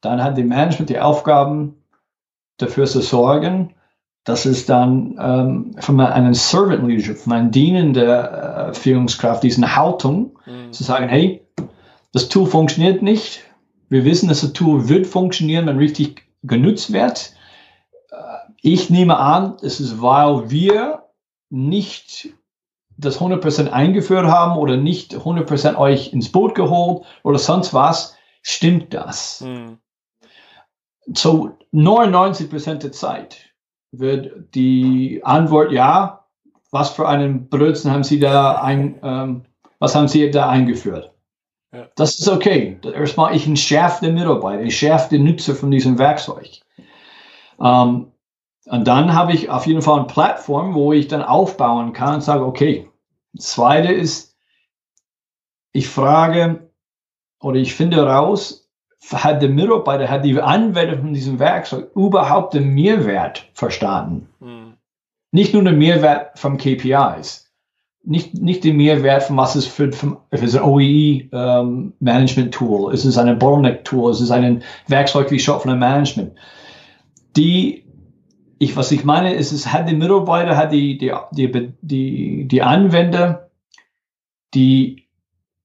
dann 0.00 0.22
hat 0.22 0.36
die 0.36 0.44
Management 0.44 0.90
die 0.90 1.00
Aufgaben, 1.00 1.76
dafür 2.60 2.86
zu 2.86 3.00
sorgen, 3.00 3.74
dass 4.24 4.44
es 4.44 4.66
dann 4.66 5.16
ähm, 5.18 5.76
von 5.78 6.00
einem 6.00 6.34
Servant 6.34 6.86
Leadership, 6.86 7.18
von 7.18 7.32
einer 7.32 7.48
dienenden 7.48 7.96
äh, 7.96 8.74
Führungskraft, 8.74 9.42
diesen 9.42 9.74
Haltung 9.74 10.38
mhm. 10.46 10.72
zu 10.72 10.84
sagen, 10.84 11.08
hey, 11.08 11.42
das 12.12 12.28
Tool 12.28 12.46
funktioniert 12.46 13.02
nicht. 13.02 13.42
Wir 13.88 14.04
wissen, 14.04 14.28
dass 14.28 14.42
das 14.42 14.52
Tool 14.52 14.88
wird 14.88 15.06
funktionieren, 15.06 15.66
wenn 15.66 15.78
richtig 15.78 16.26
genutzt 16.42 16.92
wird. 16.92 17.34
Äh, 18.10 18.16
ich 18.60 18.90
nehme 18.90 19.18
an, 19.18 19.56
es 19.62 19.80
ist, 19.80 20.02
weil 20.02 20.50
wir 20.50 21.04
nicht 21.48 22.28
das 22.98 23.18
100% 23.18 23.70
eingeführt 23.70 24.26
haben 24.26 24.58
oder 24.58 24.76
nicht 24.76 25.16
100% 25.16 25.76
euch 25.76 26.12
ins 26.12 26.30
Boot 26.30 26.54
geholt 26.54 27.04
oder 27.24 27.38
sonst 27.38 27.72
was, 27.72 28.16
stimmt 28.42 28.92
das. 28.92 29.40
Mhm. 29.40 29.78
So 31.14 31.56
99% 31.72 32.74
der 32.74 32.92
Zeit 32.92 33.50
wird 33.92 34.54
die 34.54 35.20
Antwort 35.24 35.72
ja, 35.72 36.24
was 36.70 36.90
für 36.90 37.08
einen 37.08 37.48
Blödsinn 37.48 37.90
haben 37.90 38.04
Sie 38.04 38.20
da 38.20 38.60
ein, 38.62 38.98
ähm, 39.02 39.44
was 39.78 39.94
haben 39.94 40.08
Sie 40.08 40.30
da 40.30 40.48
eingeführt? 40.48 41.12
Ja. 41.72 41.88
Das 41.96 42.18
ist 42.18 42.28
okay. 42.28 42.78
Erstmal, 42.82 43.34
ich 43.34 43.46
entschärfe 43.46 44.04
den 44.04 44.14
Mitarbeiter, 44.14 44.62
ich 44.62 44.76
schärfe 44.76 45.10
den 45.10 45.24
Nutzer 45.24 45.54
von 45.54 45.70
diesem 45.70 45.98
Werkzeug. 45.98 46.60
Ähm, 47.60 48.12
und 48.66 48.86
dann 48.86 49.14
habe 49.14 49.32
ich 49.32 49.50
auf 49.50 49.66
jeden 49.66 49.82
Fall 49.82 49.98
eine 49.98 50.06
Plattform, 50.06 50.74
wo 50.74 50.92
ich 50.92 51.08
dann 51.08 51.22
aufbauen 51.22 51.92
kann 51.92 52.16
und 52.16 52.20
sage, 52.20 52.44
okay, 52.44 52.88
das 53.32 53.46
zweite 53.46 53.92
ist, 53.92 54.36
ich 55.72 55.88
frage 55.88 56.70
oder 57.40 57.56
ich 57.56 57.74
finde 57.74 58.04
raus, 58.04 58.69
hat 59.12 59.42
der 59.42 59.48
Mitarbeiter, 59.48 60.08
hat 60.08 60.24
die 60.24 60.40
Anwender 60.40 60.98
von 60.98 61.12
diesem 61.12 61.38
Werkzeug 61.38 61.90
überhaupt 61.94 62.54
den 62.54 62.74
Mehrwert 62.74 63.48
verstanden? 63.54 64.28
Mhm. 64.40 64.74
Nicht 65.32 65.54
nur 65.54 65.62
den 65.62 65.78
Mehrwert 65.78 66.38
vom 66.38 66.56
KPIs, 66.56 67.50
nicht, 68.02 68.34
nicht 68.34 68.64
den 68.64 68.76
Mehrwert 68.76 69.24
von 69.24 69.36
was 69.36 69.54
es 69.54 69.66
für, 69.66 69.92
für 69.92 70.16
es 70.30 70.42
ist 70.42 70.56
ein 70.56 70.64
OEE 70.64 71.28
ähm, 71.32 71.92
Management 72.00 72.54
Tool, 72.54 72.92
es 72.92 73.04
ist 73.04 73.18
ein 73.18 73.38
Bottleneck 73.38 73.84
Tool, 73.84 74.10
es 74.10 74.20
ist 74.20 74.30
ein 74.30 74.62
Werkzeug 74.86 75.30
wie 75.30 75.38
Shop 75.38 75.62
von 75.62 75.78
Management. 75.78 76.32
Die, 77.36 77.84
ich, 78.58 78.76
was 78.76 78.90
ich 78.90 79.04
meine, 79.04 79.34
ist, 79.34 79.52
es 79.52 79.72
hat 79.72 79.88
die 79.88 79.94
Mitarbeiter, 79.94 80.56
hat 80.56 80.72
die, 80.72 80.98
die, 80.98 81.12
die, 81.32 81.72
die, 81.82 82.48
die 82.48 82.62
Anwender, 82.62 83.50
die 84.54 84.99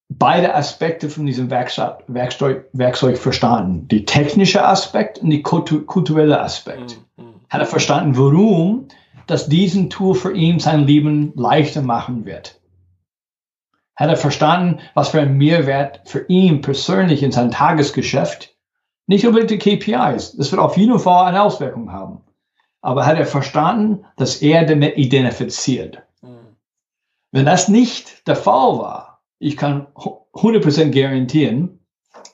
beide 0.09 0.55
Aspekte 0.55 1.09
von 1.09 1.25
diesem 1.25 1.49
Werkzeug, 1.49 2.03
Werkzeug, 2.07 2.65
Werkzeug 2.73 3.17
verstanden. 3.17 3.87
Die 3.87 4.05
technische 4.05 4.65
Aspekt 4.65 5.19
und 5.19 5.29
die 5.29 5.41
kulturelle 5.41 6.39
Aspekt. 6.39 6.97
Mhm. 7.17 7.25
mhm. 7.25 7.33
Hat 7.49 7.61
er 7.61 7.67
verstanden, 7.67 8.17
warum 8.17 8.87
dass 9.27 9.47
diesen 9.47 9.89
Tool 9.89 10.15
für 10.15 10.33
ihn 10.33 10.59
sein 10.59 10.85
Leben 10.85 11.33
leichter 11.35 11.81
machen 11.81 12.25
wird. 12.25 12.59
Hat 13.95 14.09
er 14.09 14.17
verstanden, 14.17 14.79
was 14.93 15.09
für 15.09 15.21
ein 15.21 15.37
Mehrwert 15.37 16.01
für 16.05 16.25
ihn 16.27 16.61
persönlich 16.61 17.23
in 17.23 17.31
seinem 17.31 17.51
Tagesgeschäft, 17.51 18.55
nicht 19.07 19.25
unbedingt 19.25 19.51
die 19.51 19.77
KPIs, 19.77 20.35
das 20.35 20.51
wird 20.51 20.61
auf 20.61 20.77
jeden 20.77 20.99
Fall 20.99 21.27
eine 21.27 21.41
Auswirkung 21.41 21.91
haben. 21.91 22.21
Aber 22.81 23.05
hat 23.05 23.17
er 23.17 23.25
verstanden, 23.25 24.05
dass 24.17 24.41
er 24.41 24.65
damit 24.65 24.97
identifiziert. 24.97 26.03
Mhm. 26.21 26.55
Wenn 27.31 27.45
das 27.45 27.67
nicht 27.67 28.27
der 28.27 28.35
Fall 28.35 28.77
war, 28.79 29.04
ich 29.39 29.57
kann 29.57 29.87
100% 29.95 30.91
garantieren, 30.91 31.79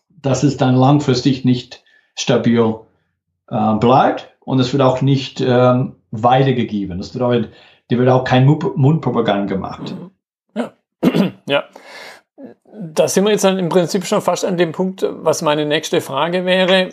dass 0.09 0.43
es 0.43 0.57
dann 0.57 0.75
langfristig 0.75 1.45
nicht 1.45 1.83
stabil 2.15 2.75
äh, 3.49 3.75
bleibt 3.75 4.29
und 4.41 4.59
es 4.59 4.71
wird 4.73 4.83
auch 4.83 5.01
nicht 5.01 5.41
ähm, 5.41 5.95
weitergegeben. 6.11 6.97
Das 6.97 7.09
bedeutet, 7.09 7.51
dir 7.89 7.97
wird 7.97 8.09
auch 8.09 8.23
kein 8.23 8.45
Mundpropaganda 8.45 9.45
gemacht. 9.45 9.95
Ja. 10.55 10.73
ja. 11.47 11.63
Da 12.73 13.07
sind 13.07 13.25
wir 13.25 13.31
jetzt 13.31 13.43
dann 13.43 13.59
im 13.59 13.69
Prinzip 13.69 14.05
schon 14.05 14.21
fast 14.21 14.45
an 14.45 14.57
dem 14.57 14.71
Punkt, 14.71 15.05
was 15.09 15.41
meine 15.41 15.65
nächste 15.65 16.01
Frage 16.01 16.45
wäre, 16.45 16.89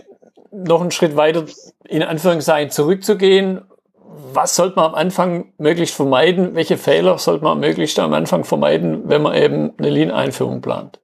noch 0.51 0.81
einen 0.81 0.90
Schritt 0.90 1.16
weiter 1.16 1.44
in 1.85 2.03
Anführungszeichen 2.03 2.71
zurückzugehen 2.71 3.62
was 4.33 4.57
sollte 4.57 4.77
man 4.77 4.87
am 4.87 4.95
Anfang 4.95 5.53
möglichst 5.59 5.95
vermeiden? 5.95 6.55
Welche 6.55 6.77
Fehler 6.77 7.19
sollte 7.19 7.45
man 7.45 7.61
möglichst 7.61 7.99
am 7.99 8.13
Anfang 8.13 8.45
vermeiden, 8.45 9.09
wenn 9.09 9.23
man 9.23 9.35
eben 9.35 9.73
eine 9.79 9.91
Lean-Einführung 9.91 10.61
plant? 10.61 11.01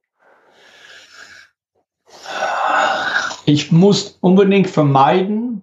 Ich 3.45 3.71
muss 3.71 4.17
unbedingt 4.21 4.69
vermeiden, 4.69 5.55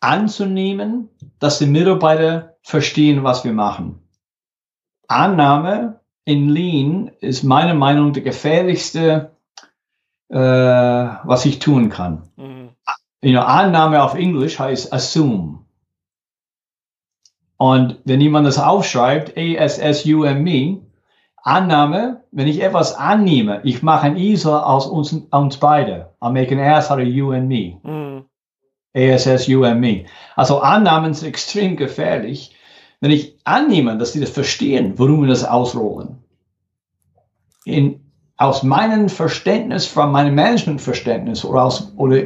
anzunehmen, 0.00 1.08
dass 1.38 1.58
die 1.58 1.66
Mitarbeiter 1.66 2.56
verstehen, 2.62 3.24
was 3.24 3.44
wir 3.44 3.52
machen. 3.52 4.00
Annahme 5.08 6.00
in 6.24 6.50
Lean 6.50 7.10
ist 7.20 7.42
meiner 7.42 7.74
Meinung 7.74 8.08
nach 8.08 8.12
der 8.12 8.22
gefährlichste, 8.22 9.36
äh, 10.28 10.36
was 10.38 11.46
ich 11.46 11.58
tun 11.58 11.88
kann. 11.88 12.28
Mhm. 12.36 12.70
You 13.22 13.32
know, 13.32 13.40
Annahme 13.40 14.02
auf 14.02 14.14
Englisch 14.14 14.58
heißt 14.58 14.92
assume. 14.92 15.64
Und 17.58 17.98
wenn 18.04 18.20
jemand 18.20 18.46
das 18.46 18.58
aufschreibt, 18.58 19.36
A-S-S-U-M-E, 19.36 20.80
Annahme, 21.42 22.22
wenn 22.30 22.46
ich 22.46 22.62
etwas 22.62 22.94
annehme, 22.94 23.60
ich 23.64 23.82
mache 23.82 24.06
ein 24.06 24.16
Esel 24.16 24.52
aus 24.52 24.86
uns, 24.86 25.12
uns 25.12 25.56
beide. 25.56 26.10
I 26.24 26.30
make 26.30 26.52
an 26.52 26.60
ass 26.60 26.90
out 26.90 27.00
of 27.00 27.06
you 27.06 27.32
and 27.32 27.48
me. 27.48 27.80
Mm. 27.82 28.24
A-S-S-U-M-E. 28.94 30.06
Also 30.36 30.60
Annahmen 30.60 31.14
sind 31.14 31.28
extrem 31.28 31.76
gefährlich. 31.76 32.54
Wenn 33.00 33.10
ich 33.10 33.36
annehme, 33.44 33.96
dass 33.98 34.12
sie 34.12 34.20
das 34.20 34.30
verstehen, 34.30 34.94
warum 34.96 35.22
wir 35.22 35.28
das 35.28 35.44
ausrollen. 35.44 36.18
In, 37.64 38.00
aus 38.36 38.62
meinem 38.62 39.08
Verständnis, 39.08 39.86
von 39.86 40.12
meinem 40.12 40.34
Managementverständnis 40.36 41.44
oder 41.44 41.64
aus, 41.64 41.92
oder 41.96 42.22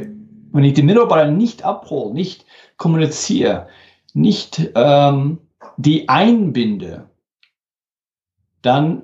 wenn 0.51 0.63
ich 0.63 0.73
die 0.73 0.83
Mitarbeiter 0.83 1.31
nicht 1.31 1.63
abhole, 1.63 2.13
nicht 2.13 2.45
kommuniziere, 2.77 3.67
nicht 4.13 4.71
ähm, 4.75 5.39
die 5.77 6.09
einbinde, 6.09 7.09
dann 8.61 9.03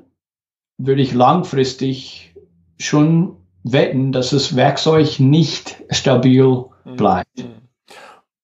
würde 0.78 1.02
ich 1.02 1.14
langfristig 1.14 2.36
schon 2.80 3.38
wetten, 3.64 4.12
dass 4.12 4.30
das 4.30 4.56
Werkzeug 4.56 5.20
nicht 5.20 5.84
stabil 5.90 6.44
mhm. 6.44 6.96
bleibt. 6.96 7.38
Mhm. 7.38 7.70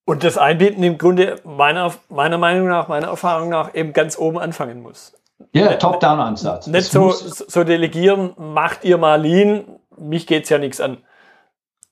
Und 0.05 0.23
das 0.23 0.37
Einbinden 0.37 0.83
im 0.83 0.97
Grunde 0.97 1.41
meiner, 1.43 1.93
meiner 2.09 2.37
Meinung 2.37 2.67
nach, 2.67 2.87
meiner 2.87 3.07
Erfahrung 3.07 3.49
nach 3.49 3.73
eben 3.73 3.91
ganz 3.93 4.17
oben 4.17 4.37
anfangen 4.37 4.81
muss. 4.81 5.13
Ja, 5.51 5.73
Top-Down-Ansatz. 5.73 6.67
Nicht 6.67 6.91
so, 6.91 7.11
so 7.11 7.63
delegieren, 7.63 8.33
macht 8.37 8.85
ihr 8.85 8.97
mal 8.97 9.19
Lean, 9.19 9.79
mich 9.97 10.27
geht 10.27 10.43
es 10.43 10.49
ja 10.49 10.59
nichts 10.59 10.79
an 10.79 10.97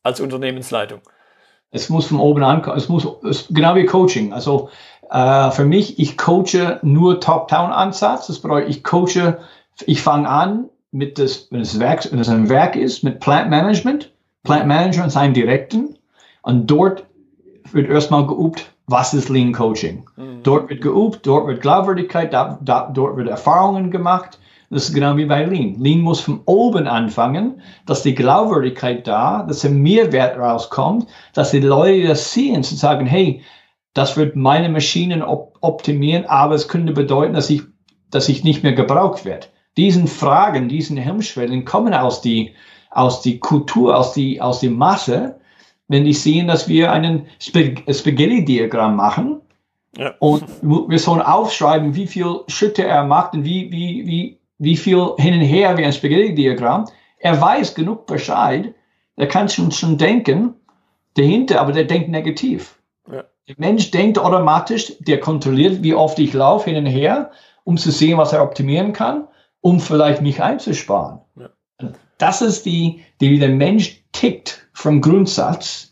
als 0.03 0.19
Unternehmensleitung. 0.19 1.01
Es 1.73 1.89
muss 1.89 2.05
von 2.05 2.19
oben 2.19 2.43
ankommen. 2.43 2.77
Es 2.77 2.87
muss, 2.87 3.05
es, 3.23 3.47
genau 3.49 3.75
wie 3.75 3.85
Coaching. 3.85 4.31
Also 4.31 4.69
äh, 5.09 5.51
für 5.51 5.65
mich, 5.65 5.99
ich 5.99 6.17
coache 6.17 6.79
nur 6.83 7.19
Top-Down-Ansatz. 7.19 8.27
Das 8.27 8.39
bedeutet, 8.39 8.69
ich 8.69 8.83
coache, 8.83 9.39
ich 9.85 10.01
fange 10.01 10.29
an 10.29 10.69
mit 10.91 11.17
das, 11.17 11.47
wenn 11.49 11.61
es, 11.61 11.79
Werk, 11.79 12.07
wenn 12.11 12.19
es 12.19 12.29
ein 12.29 12.47
Werk 12.47 12.75
ist, 12.75 13.03
mit 13.03 13.19
Plant 13.19 13.49
Management, 13.49 14.11
Plant 14.43 14.67
Manager 14.67 15.03
und 15.03 15.09
seinen 15.09 15.33
Direkten. 15.33 15.97
Und 16.43 16.67
dort 16.67 17.05
wird 17.71 17.89
erstmal 17.89 18.27
geübt, 18.27 18.71
was 18.85 19.15
ist 19.15 19.29
Lean 19.29 19.51
Coaching. 19.51 20.05
Mhm. 20.15 20.43
Dort 20.43 20.69
wird 20.69 20.81
geübt, 20.81 21.25
dort 21.25 21.47
wird 21.47 21.61
Glaubwürdigkeit, 21.61 22.31
da, 22.31 22.59
da, 22.61 22.91
dort 22.93 23.17
wird 23.17 23.29
Erfahrungen 23.29 23.89
gemacht. 23.89 24.37
Das 24.73 24.89
ist 24.89 24.95
genau 24.95 25.15
wie 25.17 25.25
bei 25.25 25.45
Lean. 25.45 25.75
Lean 25.79 26.01
muss 26.01 26.19
von 26.19 26.41
oben 26.45 26.87
anfangen, 26.87 27.61
dass 27.85 28.01
die 28.01 28.15
Glaubwürdigkeit 28.15 29.07
da, 29.07 29.43
dass 29.43 29.61
der 29.61 29.71
Mehrwert 29.71 30.37
rauskommt, 30.37 31.07
dass 31.33 31.51
die 31.51 31.59
Leute 31.59 32.07
das 32.07 32.33
sehen, 32.33 32.63
zu 32.63 32.75
sagen, 32.75 33.05
hey, 33.05 33.41
das 33.93 34.17
wird 34.17 34.35
meine 34.35 34.69
Maschinen 34.69 35.21
op 35.21 35.53
optimieren, 35.61 36.25
aber 36.25 36.55
es 36.55 36.67
könnte 36.67 36.91
bedeuten, 36.91 37.33
dass 37.33 37.49
ich, 37.49 37.61
dass 38.11 38.27
ich 38.27 38.43
nicht 38.43 38.63
mehr 38.63 38.73
gebraucht 38.73 39.23
werde. 39.23 39.47
Diesen 39.77 40.07
Fragen, 40.07 40.67
diesen 40.67 40.97
Hemmschwellen 40.97 41.63
kommen 41.63 41.93
aus 41.93 42.21
die, 42.21 42.53
aus 42.91 43.21
die 43.21 43.39
Kultur, 43.39 43.97
aus 43.97 44.11
die, 44.11 44.41
aus 44.41 44.59
die 44.59 44.69
Masse, 44.69 45.39
wenn 45.87 46.03
die 46.03 46.13
sehen, 46.13 46.47
dass 46.47 46.67
wir 46.67 46.91
einen 46.91 47.27
Spaghetti-Diagramm 47.39 48.95
machen 48.95 49.39
ja. 49.97 50.13
und 50.19 50.43
wir 50.61 50.99
sollen 50.99 51.21
aufschreiben, 51.21 51.95
wie 51.95 52.07
viele 52.07 52.43
Schritte 52.47 52.83
er 52.83 53.05
macht 53.05 53.33
und 53.33 53.45
wie, 53.45 53.71
wie, 53.71 54.05
wie, 54.05 54.39
wie 54.63 54.77
viel 54.77 55.13
hin 55.17 55.33
und 55.33 55.41
her 55.41 55.77
wie 55.77 55.85
ein 55.85 55.93
Spaghetti-Diagramm. 55.93 56.85
Er 57.19 57.39
weiß 57.39 57.75
genug 57.75 58.05
Bescheid, 58.05 58.73
er 59.15 59.27
kann 59.27 59.49
schon, 59.49 59.71
schon 59.71 59.97
denken 59.97 60.55
dahinter, 61.15 61.61
aber 61.61 61.71
der 61.71 61.83
denkt 61.83 62.09
negativ. 62.09 62.79
Ja. 63.11 63.23
Der 63.47 63.55
Mensch 63.57 63.91
denkt 63.91 64.17
automatisch, 64.17 64.93
der 64.99 65.19
kontrolliert, 65.19 65.83
wie 65.83 65.93
oft 65.93 66.17
ich 66.19 66.33
laufe 66.33 66.69
hin 66.69 66.85
und 66.85 66.91
her, 66.91 67.31
um 67.63 67.77
zu 67.77 67.91
sehen, 67.91 68.17
was 68.17 68.33
er 68.33 68.43
optimieren 68.43 68.93
kann, 68.93 69.27
um 69.61 69.79
vielleicht 69.79 70.21
mich 70.21 70.41
einzusparen. 70.41 71.19
Ja. 71.35 71.49
Das 72.17 72.41
ist 72.41 72.65
die, 72.65 73.01
die, 73.19 73.31
wie 73.31 73.39
der 73.39 73.49
Mensch 73.49 74.03
tickt 74.13 74.67
vom 74.73 75.01
Grundsatz. 75.01 75.89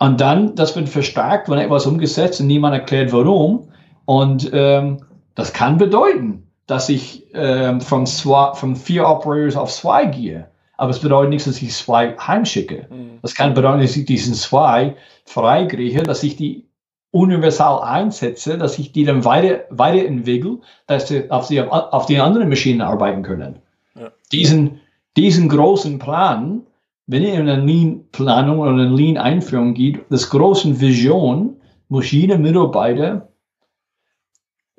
Und 0.00 0.20
dann, 0.20 0.54
das 0.54 0.74
wird 0.74 0.88
verstärkt, 0.88 1.48
wenn 1.48 1.58
etwas 1.58 1.86
umgesetzt 1.86 2.40
und 2.40 2.46
niemand 2.46 2.74
erklärt, 2.74 3.12
warum. 3.12 3.68
Und 4.06 4.50
ähm, 4.52 5.04
das 5.34 5.52
kann 5.52 5.78
bedeuten, 5.78 6.46
dass 6.66 6.88
ich 6.88 7.26
ähm, 7.34 7.80
von, 7.80 8.06
zwei, 8.06 8.54
von 8.54 8.76
vier 8.76 9.06
Operators 9.06 9.56
auf 9.56 9.72
zwei 9.72 10.06
gehe. 10.06 10.48
Aber 10.76 10.90
es 10.90 10.98
bedeutet 10.98 11.30
nicht, 11.30 11.46
dass 11.46 11.62
ich 11.62 11.72
zwei 11.72 12.16
heimschicke. 12.16 12.86
Mhm. 12.90 13.18
Das 13.22 13.34
kann 13.34 13.54
bedeuten, 13.54 13.80
dass 13.80 13.96
ich 13.96 14.06
diesen 14.06 14.34
zwei 14.34 14.96
freikriege, 15.24 16.02
dass 16.02 16.22
ich 16.22 16.36
die 16.36 16.64
universal 17.10 17.80
einsetze, 17.82 18.58
dass 18.58 18.78
ich 18.78 18.90
die 18.90 19.04
dann 19.04 19.24
weiter, 19.24 19.60
weiterentwickle, 19.70 20.58
dass 20.88 21.06
sie 21.08 21.30
auf, 21.30 21.46
die, 21.46 21.62
auf 21.62 22.06
die 22.06 22.18
anderen 22.18 22.48
Maschinen 22.48 22.80
arbeiten 22.80 23.22
können. 23.22 23.56
Ja. 23.94 24.10
Diesen, 24.32 24.80
diesen 25.16 25.48
großen 25.48 26.00
Plan, 26.00 26.62
wenn 27.06 27.22
ihr 27.22 27.34
in 27.34 27.48
eine 27.48 27.64
Lean-Planung 27.64 28.58
oder 28.58 28.72
eine 28.72 28.88
Lean-Einführung 28.88 29.74
geht, 29.74 30.00
das 30.10 30.28
große 30.28 30.80
Vision 30.80 31.56
muss 31.88 32.10
jeder 32.10 32.36
Mitarbeiter 32.38 33.28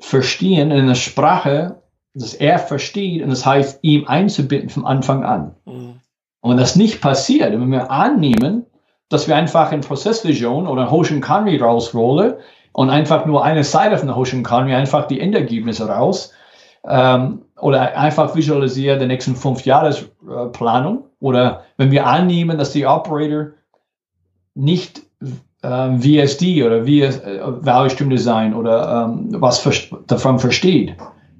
verstehen 0.06 0.70
in 0.70 0.84
einer 0.84 0.96
Sprache, 0.96 1.82
dass 2.14 2.36
er 2.36 2.60
versteht 2.60 3.24
und 3.24 3.30
das 3.30 3.46
heißt, 3.46 3.80
ihm 3.82 4.08
einzubinden 4.08 4.70
von 4.70 4.86
Anfang 4.86 5.24
an. 5.24 5.56
Mhm. 5.66 5.96
Und 6.42 6.52
wenn 6.52 6.58
das 6.58 6.76
nicht 6.76 7.02
passiert, 7.02 7.52
wenn 7.52 7.72
wir 7.72 7.90
annehmen, 7.90 8.68
dass 9.10 9.28
wir 9.28 9.36
einfach 9.36 9.72
in 9.72 9.82
Prozessvision 9.82 10.68
oder 10.68 10.92
Hoshin 10.92 11.22
Kanri 11.22 11.58
rausrollen 11.58 12.36
und 12.72 12.92
einfach 12.92 13.26
nur 13.26 13.44
eine 13.44 13.64
Seite 13.64 13.98
von 13.98 14.08
der 14.08 14.16
Hoshin 14.16 14.44
Kanri 14.44 14.76
einfach 14.76 15.08
die 15.08 15.20
Endergebnisse 15.20 15.88
raus 15.90 16.32
ähm, 16.88 17.42
oder 17.60 17.98
einfach 17.98 18.36
visualisieren 18.36 19.00
die 19.00 19.08
nächsten 19.08 19.36
fünf 19.36 19.66
Jahresplanung 19.66 21.06
oder 21.20 21.64
wenn 21.78 21.90
wir 21.90 22.06
annehmen, 22.06 22.60
dass 22.60 22.74
die 22.74 22.86
Operator 22.86 23.54
nicht 24.54 25.02
äh, 25.62 25.98
VSD 25.98 26.64
oder 26.64 26.84
VS, 26.84 27.20
äh, 27.20 27.40
Value 27.44 27.90
Stream 27.90 28.10
Design 28.10 28.54
oder 28.54 29.06
ähm, 29.06 29.30
was 29.42 29.68
davon 30.08 30.40
versteht, 30.40 30.96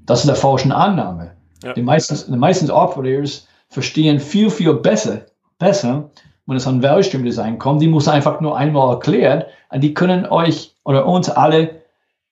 das 0.06 0.24
ist 0.24 0.30
eine 0.30 0.38
falsche 0.38 0.74
Annahme. 0.76 1.32
Ja. 1.64 1.74
Die, 1.74 1.82
meisten, 1.82 2.32
die 2.32 2.38
meisten 2.38 2.70
Operators 2.70 3.48
verstehen 3.70 4.20
viel, 4.20 4.50
viel 4.50 4.74
besser, 4.74 5.22
besser, 5.58 6.10
wenn 6.46 6.58
es 6.58 6.68
an 6.68 6.84
Value 6.84 7.04
Stream 7.04 7.24
Design 7.24 7.58
kommt. 7.58 7.82
Die 7.82 7.88
muss 7.88 8.08
einfach 8.08 8.40
nur 8.42 8.58
einmal 8.58 8.94
erklärt 8.94 9.48
und 9.70 9.82
die 9.82 9.94
können 9.94 10.26
euch 10.26 10.76
oder 10.84 11.06
uns 11.06 11.30
alle 11.30 11.82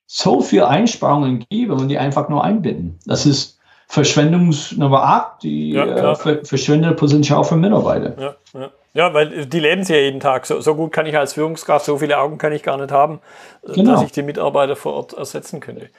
so 0.06 0.40
viel 0.40 0.62
Einsparungen 0.62 1.44
geben 1.50 1.72
und 1.72 1.88
die 1.88 1.98
einfach 1.98 2.28
nur 2.28 2.44
einbinden. 2.44 2.98
Das 3.06 3.26
ist 3.26 3.58
Verschwendungs 3.86 4.72
Nummer 4.76 5.02
8, 5.02 5.42
die 5.42 5.70
ja, 5.72 6.12
äh, 6.12 6.44
verschwendete 6.44 6.94
Potenzial 6.94 7.44
für 7.44 7.56
Mitarbeiter. 7.56 8.14
Ja, 8.20 8.60
ja. 8.60 8.70
Ja, 8.94 9.12
weil 9.12 9.46
die 9.46 9.60
leben 9.60 9.84
sie 9.84 9.94
ja 9.94 10.00
jeden 10.00 10.20
Tag. 10.20 10.46
So, 10.46 10.60
so, 10.60 10.74
gut 10.74 10.92
kann 10.92 11.06
ich 11.06 11.16
als 11.16 11.34
Führungskraft, 11.34 11.84
so 11.84 11.98
viele 11.98 12.18
Augen 12.18 12.38
kann 12.38 12.52
ich 12.52 12.62
gar 12.62 12.78
nicht 12.78 12.92
haben, 12.92 13.20
genau. 13.66 13.92
dass 13.92 14.02
ich 14.02 14.12
die 14.12 14.22
Mitarbeiter 14.22 14.76
vor 14.76 14.94
Ort 14.94 15.12
ersetzen 15.12 15.60
könnte. 15.60 15.90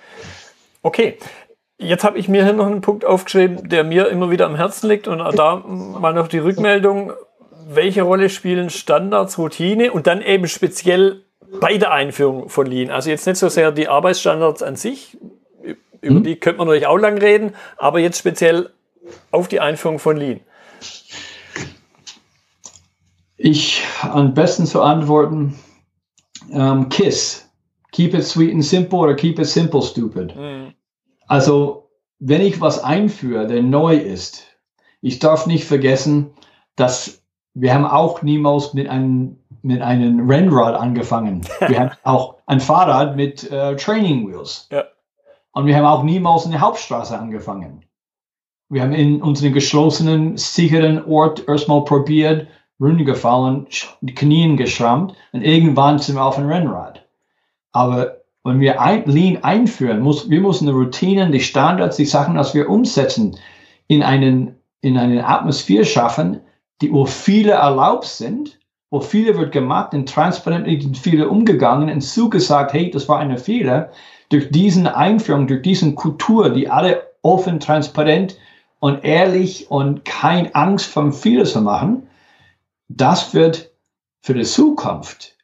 Okay, 0.81 1.17
Jetzt 1.77 2.05
habe 2.05 2.17
ich 2.17 2.29
mir 2.29 2.45
hier 2.45 2.53
noch 2.53 2.67
einen 2.67 2.79
Punkt 2.79 3.03
aufgeschrieben, 3.03 3.67
der 3.67 3.83
mir 3.83 4.07
immer 4.07 4.31
wieder 4.31 4.45
am 4.45 4.55
Herzen 4.55 4.89
liegt 4.89 5.09
und 5.09 5.19
da 5.19 5.57
mal 5.57 6.13
noch 6.13 6.29
die 6.29 6.37
Rückmeldung, 6.37 7.11
welche 7.67 8.03
Rolle 8.03 8.29
spielen 8.29 8.69
Standards, 8.69 9.37
Routine 9.37 9.91
und 9.91 10.07
dann 10.07 10.21
eben 10.21 10.47
speziell 10.47 11.23
bei 11.59 11.77
der 11.77 11.91
Einführung 11.91 12.47
von 12.47 12.65
Lean. 12.65 12.91
Also 12.91 13.09
jetzt 13.09 13.27
nicht 13.27 13.37
so 13.37 13.49
sehr 13.49 13.73
die 13.73 13.89
Arbeitsstandards 13.89 14.63
an 14.63 14.77
sich, 14.77 15.17
über 15.99 16.19
mhm. 16.19 16.23
die 16.23 16.37
könnte 16.37 16.59
man 16.59 16.67
natürlich 16.67 16.87
auch 16.87 16.97
lang 16.97 17.17
reden, 17.17 17.55
aber 17.75 17.99
jetzt 17.99 18.19
speziell 18.19 18.69
auf 19.31 19.49
die 19.49 19.59
Einführung 19.59 19.99
von 19.99 20.15
Lean. 20.15 20.39
Ich 23.45 23.83
am 24.01 24.33
besten 24.33 24.65
zu 24.65 24.81
antworten, 24.81 25.53
ähm, 26.49 26.89
KISS. 26.89 27.47
Keep 27.91 28.15
it 28.15 28.23
sweet 28.23 28.51
and 28.51 28.65
simple 28.65 28.97
oder 28.97 29.13
keep 29.13 29.37
it 29.37 29.45
simple 29.45 29.83
stupid. 29.83 30.35
Mhm. 30.35 30.73
Also, 31.27 31.91
wenn 32.17 32.41
ich 32.41 32.59
was 32.59 32.83
einführe, 32.83 33.45
der 33.45 33.61
neu 33.61 33.97
ist, 33.97 34.47
ich 35.01 35.19
darf 35.19 35.45
nicht 35.45 35.63
vergessen, 35.63 36.31
dass 36.75 37.21
wir 37.53 37.71
haben 37.71 37.85
auch 37.85 38.23
niemals 38.23 38.73
mit 38.73 38.89
einem, 38.89 39.37
mit 39.61 39.79
einem 39.79 40.27
Rennrad 40.27 40.73
angefangen. 40.73 41.41
Wir 41.67 41.79
haben 41.79 41.91
auch 42.03 42.37
ein 42.47 42.59
Fahrrad 42.59 43.15
mit 43.15 43.49
äh, 43.51 43.75
Training 43.75 44.27
Wheels. 44.27 44.67
Ja. 44.71 44.85
Und 45.51 45.67
wir 45.67 45.77
haben 45.77 45.85
auch 45.85 46.03
niemals 46.03 46.45
in 46.45 46.51
der 46.51 46.61
Hauptstraße 46.61 47.17
angefangen. 47.17 47.85
Wir 48.69 48.81
haben 48.81 48.91
in 48.91 49.21
unseren 49.21 49.53
geschlossenen, 49.53 50.35
sicheren 50.35 51.05
Ort 51.05 51.47
erstmal 51.47 51.85
probiert, 51.85 52.47
runtergefallen, 52.79 53.67
die 54.01 54.15
Knien 54.15 54.57
geschrammt 54.57 55.13
und 55.31 55.41
irgendwann 55.41 55.99
sind 55.99 56.15
wir 56.15 56.25
auf 56.25 56.37
ein 56.37 56.47
Rennrad. 56.47 57.05
Aber 57.71 58.17
wenn 58.43 58.59
wir 58.59 58.81
ein, 58.81 59.05
Lean 59.05 59.43
einführen, 59.43 60.01
muss, 60.01 60.29
wir 60.29 60.39
müssen 60.39 60.67
die 60.67 60.73
Routinen, 60.73 61.31
die 61.31 61.39
Standards, 61.39 61.97
die 61.97 62.05
Sachen, 62.05 62.35
was 62.35 62.53
wir 62.53 62.69
umsetzen, 62.69 63.37
in 63.87 64.03
einen, 64.03 64.55
in 64.81 64.97
eine 64.97 65.25
Atmosphäre 65.27 65.85
schaffen, 65.85 66.41
die, 66.81 66.91
wo 66.91 67.05
viele 67.05 67.53
erlaubt 67.53 68.05
sind, 68.05 68.59
wo 68.91 68.99
viele 68.99 69.37
wird 69.37 69.51
gemacht 69.51 69.93
und 69.93 70.07
transparent 70.07 70.67
mit 70.67 70.97
viele 70.97 71.27
umgegangen 71.27 71.89
und 71.89 72.01
zugesagt, 72.01 72.73
hey, 72.73 72.91
das 72.91 73.09
war 73.09 73.19
eine 73.19 73.37
Fehler. 73.37 73.89
Durch 74.29 74.49
diesen 74.51 74.87
Einführung, 74.87 75.47
durch 75.47 75.63
diesen 75.63 75.95
Kultur, 75.95 76.49
die 76.49 76.69
alle 76.69 77.03
offen, 77.21 77.59
transparent 77.59 78.37
und 78.79 79.03
ehrlich 79.03 79.71
und 79.71 80.05
kein 80.05 80.53
Angst 80.53 80.85
vom 80.85 81.13
Fehler 81.13 81.45
zu 81.45 81.61
machen, 81.61 82.03
das 82.87 83.33
wird 83.33 83.71
für 84.21 84.33
die 84.33 84.43
Zukunft 84.43 85.37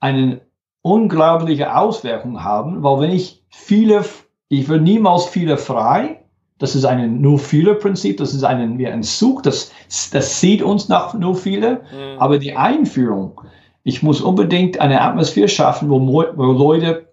einen 0.00 0.40
unglaubliche 0.82 1.76
Auswirkungen 1.76 2.44
haben, 2.44 2.82
weil 2.82 3.00
wenn 3.00 3.10
ich 3.10 3.44
viele, 3.50 4.04
ich 4.48 4.68
will 4.68 4.80
niemals 4.80 5.26
viele 5.26 5.56
frei, 5.56 6.22
das 6.58 6.74
ist 6.74 6.84
ein 6.84 7.20
nur 7.20 7.38
viele 7.38 7.74
Prinzip, 7.74 8.16
das 8.18 8.32
ist 8.32 8.44
ein, 8.44 8.78
wie 8.78 8.86
ein 8.86 9.02
Zug, 9.02 9.42
das, 9.42 9.72
das 10.12 10.40
sieht 10.40 10.62
uns 10.62 10.88
nach 10.88 11.12
nur 11.14 11.34
viele, 11.34 11.82
mhm. 11.92 12.18
aber 12.18 12.38
die 12.38 12.54
Einführung, 12.54 13.40
ich 13.82 14.02
muss 14.02 14.20
unbedingt 14.20 14.80
eine 14.80 15.00
Atmosphäre 15.00 15.48
schaffen, 15.48 15.90
wo, 15.90 16.00
wo 16.00 16.52
Leute 16.52 17.12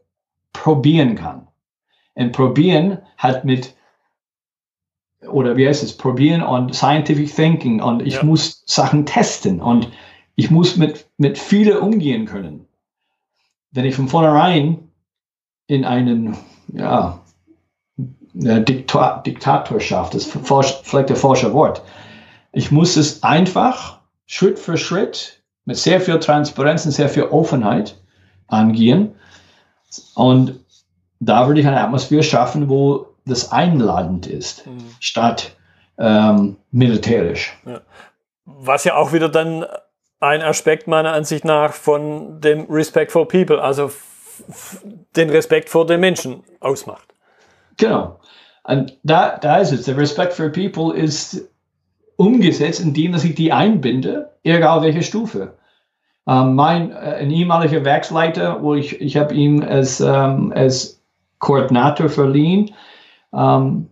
probieren 0.54 1.16
kann. 1.16 1.48
Und 2.16 2.32
probieren 2.32 3.00
hat 3.18 3.44
mit, 3.44 3.76
oder 5.30 5.58
wie 5.58 5.68
heißt 5.68 5.84
es, 5.84 5.96
probieren 5.96 6.42
und 6.42 6.76
scientific 6.76 7.34
thinking 7.34 7.82
und 7.82 8.02
ich 8.02 8.16
ja. 8.16 8.24
muss 8.24 8.64
Sachen 8.66 9.06
testen 9.06 9.62
und 9.62 9.90
ich 10.36 10.52
muss 10.52 10.78
mit, 10.78 11.06
mit 11.18 11.38
viele 11.38 11.80
umgehen 11.80 12.26
können 12.26 12.68
wenn 13.74 13.86
ich 13.86 13.96
von 13.96 14.08
vornherein 14.08 14.90
in 15.68 15.84
einen, 15.84 16.38
ja, 16.72 17.20
Dikta 18.36 19.20
Diktatorschaft, 19.20 20.16
das 20.16 20.26
ist 20.26 20.38
vielleicht 20.84 21.10
der 21.10 21.16
falsche 21.16 21.54
Wort. 21.54 21.84
Ich 22.52 22.72
muss 22.72 22.98
es 22.98 23.22
einfach 23.22 24.00
Schritt 24.26 24.58
für 24.58 24.76
Schritt 24.76 25.44
mit 25.66 25.78
sehr 25.78 26.02
viel 26.02 26.18
Transparenz 26.20 26.86
und 26.86 26.92
sehr 26.94 27.10
viel 27.10 27.24
Offenheit 27.24 27.96
angehen. 28.48 29.14
Und 30.16 30.60
da 31.20 31.46
würde 31.46 31.60
ich 31.62 31.68
eine 31.68 31.80
Atmosphäre 31.80 32.24
schaffen, 32.24 32.70
wo 32.70 33.13
das 33.26 33.52
einladend 33.52 34.28
ist, 34.28 34.68
mhm. 34.68 34.84
statt 35.00 35.56
ähm, 35.98 36.58
militärisch. 36.72 37.58
Ja. 37.66 37.82
Was 38.46 38.84
ja 38.84 38.96
auch 38.96 39.14
wieder 39.14 39.30
dann 39.30 39.66
ein 40.20 40.42
Aspekt 40.42 40.88
meiner 40.88 41.14
Ansicht 41.14 41.46
nach 41.46 41.74
von 41.74 42.42
dem 42.42 42.66
Respect 42.70 43.12
for 43.12 43.28
People, 43.28 43.62
also 43.62 43.92
den 45.16 45.30
Respekt 45.30 45.70
vor 45.70 45.86
den 45.86 46.00
Menschen 46.00 46.44
ausmacht. 46.60 47.14
Genau. 47.78 48.20
Und 48.64 48.98
da, 49.04 49.38
da 49.38 49.58
ist 49.58 49.72
es. 49.72 49.84
Der 49.84 49.98
Respect 49.98 50.34
for 50.34 50.50
People 50.50 50.96
ist 50.96 51.50
umgesetzt, 52.16 52.80
indem 52.80 53.12
dass 53.12 53.24
ich 53.24 53.36
die 53.36 53.52
einbinde, 53.52 54.32
egal 54.44 54.82
welche 54.82 55.04
Stufe. 55.04 55.58
Ähm, 56.28 56.56
mein 56.56 56.92
äh, 56.92 56.96
ein 56.96 57.32
ehemaliger 57.32 57.84
Werksleiter, 57.84 58.62
wo 58.62 58.76
ich, 58.76 59.02
ich 59.02 59.18
habe 59.18 59.34
ihm 59.34 59.62
als, 59.62 60.00
ähm, 60.00 60.54
als 60.56 61.02
Koordinator 61.40 62.08
verliehen. 62.08 62.74
Ähm, 63.34 63.90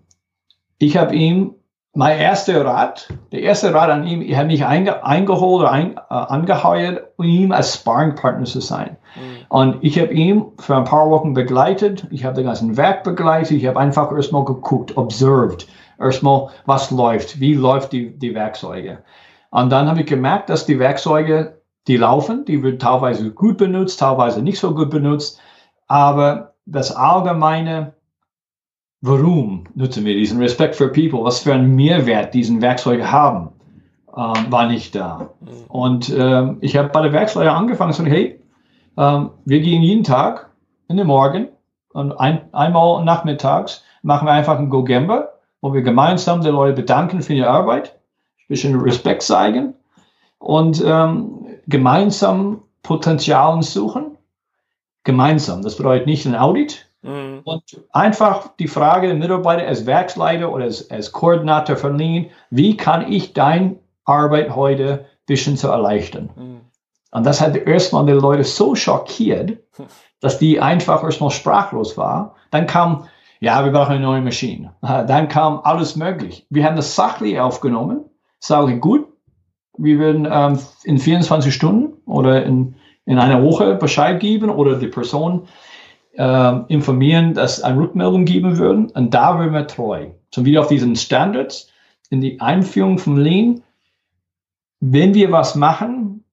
ich 0.78 0.98
habe 0.98 1.16
ihm 1.16 1.56
mein 1.94 2.20
erster 2.20 2.64
Rat, 2.66 3.10
der 3.34 3.42
erste 3.42 3.74
Rat 3.74 3.90
an 3.90 4.08
ihm, 4.08 4.22
ich 4.22 4.36
habe 4.38 4.48
mich 4.48 4.66
einge, 4.66 5.04
eingeholt 5.04 5.64
oder 5.64 5.72
ein, 5.72 5.98
äh, 5.98 6.00
angeheuert, 6.10 7.10
um 7.18 7.26
ihm 7.26 7.52
als 7.52 7.76
Sparringpartner 7.76 8.46
zu 8.46 8.62
sein. 8.62 8.96
Mhm. 9.16 9.46
Und 9.50 9.78
ich 9.82 10.00
habe 10.00 10.14
ihn 10.14 10.46
für 10.58 10.78
ein 10.78 10.86
paar 10.86 11.10
Wochen 11.10 11.34
begleitet. 11.34 12.08
Ich 12.10 12.24
habe 12.24 12.36
den 12.36 12.46
ganzen 12.46 12.78
Werk 12.78 13.04
begleitet. 13.04 13.52
Ich 13.52 13.66
habe 13.66 13.80
einfach 13.80 14.12
erstmal 14.14 14.46
geguckt, 14.46 14.96
observed. 14.96 15.68
Erstmal, 16.00 16.48
was 16.66 16.92
läuft, 16.92 17.40
wie 17.42 17.54
läuft 17.54 17.92
die, 17.92 18.18
die 18.18 18.34
Werkzeuge. 18.34 19.04
Und 19.50 19.70
dann 19.70 19.90
habe 19.90 20.00
ich 20.00 20.08
gemerkt, 20.08 20.50
dass 20.50 20.66
die 20.66 20.80
Werkzeuge, 20.80 21.62
die 21.88 21.98
laufen, 21.98 22.46
die 22.46 22.64
wird 22.64 22.82
teilweise 22.82 23.32
gut 23.32 23.58
benutzt, 23.58 24.00
teilweise 24.00 24.42
nicht 24.42 24.60
so 24.60 24.74
gut 24.74 24.90
benutzt. 24.90 25.40
Aber 25.88 26.54
das 26.66 26.96
allgemeine 26.96 27.94
warum 29.02 29.66
nutzen 29.76 30.06
wir 30.06 30.16
diesen 30.16 30.40
Respect 30.40 30.76
for 30.76 30.88
People, 30.88 31.24
was 31.24 31.40
für 31.40 31.54
einen 31.54 31.76
Mehrwert 31.76 32.34
diesen 32.34 32.62
Werkzeuge 32.62 33.12
haben, 33.12 33.50
ähm, 34.16 34.52
war 34.52 34.68
nicht 34.68 34.96
da. 34.96 35.30
Mhm. 35.40 35.48
Und 35.68 36.16
ähm, 36.16 36.58
ich 36.62 36.78
habe 36.78 36.90
bei 36.90 37.02
der 37.02 37.14
Werkzeuge 37.14 37.52
angefangen 37.52 37.94
sagen, 37.94 38.10
hey, 38.10 38.40
ähm, 38.98 39.32
wir 39.46 39.60
gehen 39.62 39.82
jeden 39.82 40.04
Tag 40.04 40.50
in 40.88 40.98
den 40.98 41.08
Morgen 41.08 41.48
und 41.94 42.12
ein, 42.14 42.54
einmal 42.54 43.04
nachmittags 43.04 43.84
machen 44.04 44.28
wir 44.28 44.34
einfach 44.34 44.58
ein 44.58 44.70
Go-Gember, 44.70 45.34
wo 45.62 45.74
wir 45.74 45.82
gemeinsam 45.82 46.42
die 46.42 46.50
Leute 46.50 46.76
bedanken 46.76 47.22
für 47.22 47.34
ihre 47.34 47.50
Arbeit, 47.50 47.94
ein 48.40 48.48
bisschen 48.48 48.80
Respekt 48.80 49.24
zeigen 49.24 49.74
und 50.40 50.84
ähm, 50.86 51.46
gemeinsam 51.68 52.64
Potenzialen 52.84 53.62
suchen. 53.62 54.18
Gemeinsam. 55.04 55.64
Das 55.64 55.78
bedeutet 55.78 56.06
nicht 56.06 56.26
ein 56.26 56.36
Audit, 56.36 56.91
Mhm. 57.02 57.42
Und 57.44 57.64
einfach 57.92 58.50
die 58.60 58.68
Frage 58.68 59.08
der 59.08 59.16
Mitarbeiter 59.16 59.68
als 59.68 59.86
Werksleiter 59.86 60.52
oder 60.52 60.66
als, 60.66 60.90
als 60.92 61.12
Koordinator 61.12 61.76
von 61.76 61.98
Lean, 61.98 62.28
wie 62.50 62.78
kann 62.78 63.12
ich 63.12 63.34
deine 63.34 63.78
Arbeit 64.06 64.56
heute 64.56 64.92
ein 64.94 65.26
bisschen 65.26 65.58
zu 65.58 65.68
erleichtern? 65.68 66.30
Mhm. 66.36 66.62
Und 67.12 67.26
das 67.26 67.42
hat 67.42 67.56
erstmal 67.58 68.06
die 68.06 68.14
Leute 68.14 68.44
so 68.44 68.76
schockiert, 68.76 69.58
dass 70.22 70.40
die 70.40 70.60
einfach 70.60 71.04
erstmal 71.04 71.32
sprachlos 71.32 71.98
war. 71.98 72.36
Dann 72.52 72.68
kam, 72.68 73.08
ja, 73.40 73.64
wir 73.66 73.72
brauchen 73.72 73.94
eine 73.94 74.06
neue 74.06 74.22
Maschine. 74.22 74.76
Dann 74.82 75.28
kam 75.28 75.62
alles 75.64 75.96
möglich. 75.96 76.46
Wir 76.50 76.66
haben 76.66 76.76
das 76.76 76.96
sachlich 76.96 77.40
aufgenommen, 77.40 78.06
sage 78.40 78.80
gut, 78.80 79.08
wir 79.78 80.00
werden 80.00 80.28
ähm, 80.30 80.60
in 80.84 80.98
24 81.00 81.54
Stunden 81.54 81.94
oder 82.06 82.44
in, 82.46 82.76
in 83.06 83.18
einer 83.18 83.44
Woche 83.44 83.76
Bescheid 83.76 84.20
geben 84.20 84.50
oder 84.50 84.78
die 84.78 84.88
Person 84.88 85.48
äh, 86.22 86.62
informieren, 86.68 87.34
dass 87.34 87.64
eine 87.64 87.80
Rückmeldung 87.80 88.26
geben 88.26 88.60
würden. 88.60 88.92
Und 88.92 89.12
da 89.12 89.40
wären 89.40 89.54
wir 89.54 89.66
treu. 89.66 90.10
So 90.30 90.46
wieder 90.46 90.62
auf 90.62 90.68
diesen 90.68 90.96
Standards 90.96 91.68
in 92.12 92.22
die 92.22 92.40
Einführung 92.40 93.00
von 93.00 93.18
Lean. 93.18 93.64
Wenn 94.80 95.16
wir 95.16 95.32
was 95.32 95.56
machen, 95.56 96.24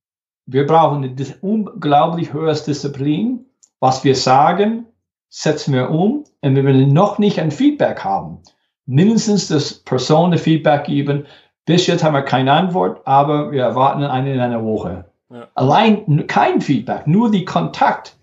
wir 0.45 0.67
brauchen 0.67 1.05
eine 1.05 1.15
unglaublich 1.41 2.35
hohes 2.35 2.65
Disziplin. 2.65 3.47
Was 3.81 4.05
wir 4.05 4.15
sagen, 4.15 4.85
setzen 5.31 5.73
wir 5.73 5.89
um. 5.89 6.25
Und 6.43 6.57
wenn 6.57 6.67
wir 6.67 6.87
noch 6.87 7.19
nicht 7.19 7.41
ein 7.41 7.51
Feedback 7.51 8.05
haben, 8.05 8.41
mindestens 8.85 9.49
das 9.49 9.73
Person 9.73 10.33
ein 10.33 10.39
Feedback 10.39 10.85
geben. 10.85 11.25
Bis 11.65 11.87
jetzt 11.87 12.05
haben 12.05 12.15
wir 12.15 12.23
keine 12.23 12.53
Antwort, 12.53 13.07
aber 13.07 13.53
wir 13.53 13.63
erwarten 13.63 14.03
eine 14.03 14.35
in 14.35 14.41
einer 14.41 14.63
Woche. 14.63 15.07
Ja. 15.31 15.49
Allein 15.55 16.27
kein 16.27 16.61
Feedback, 16.61 17.07
nur 17.07 17.31
die 17.31 17.45
Kontakt 17.47 18.18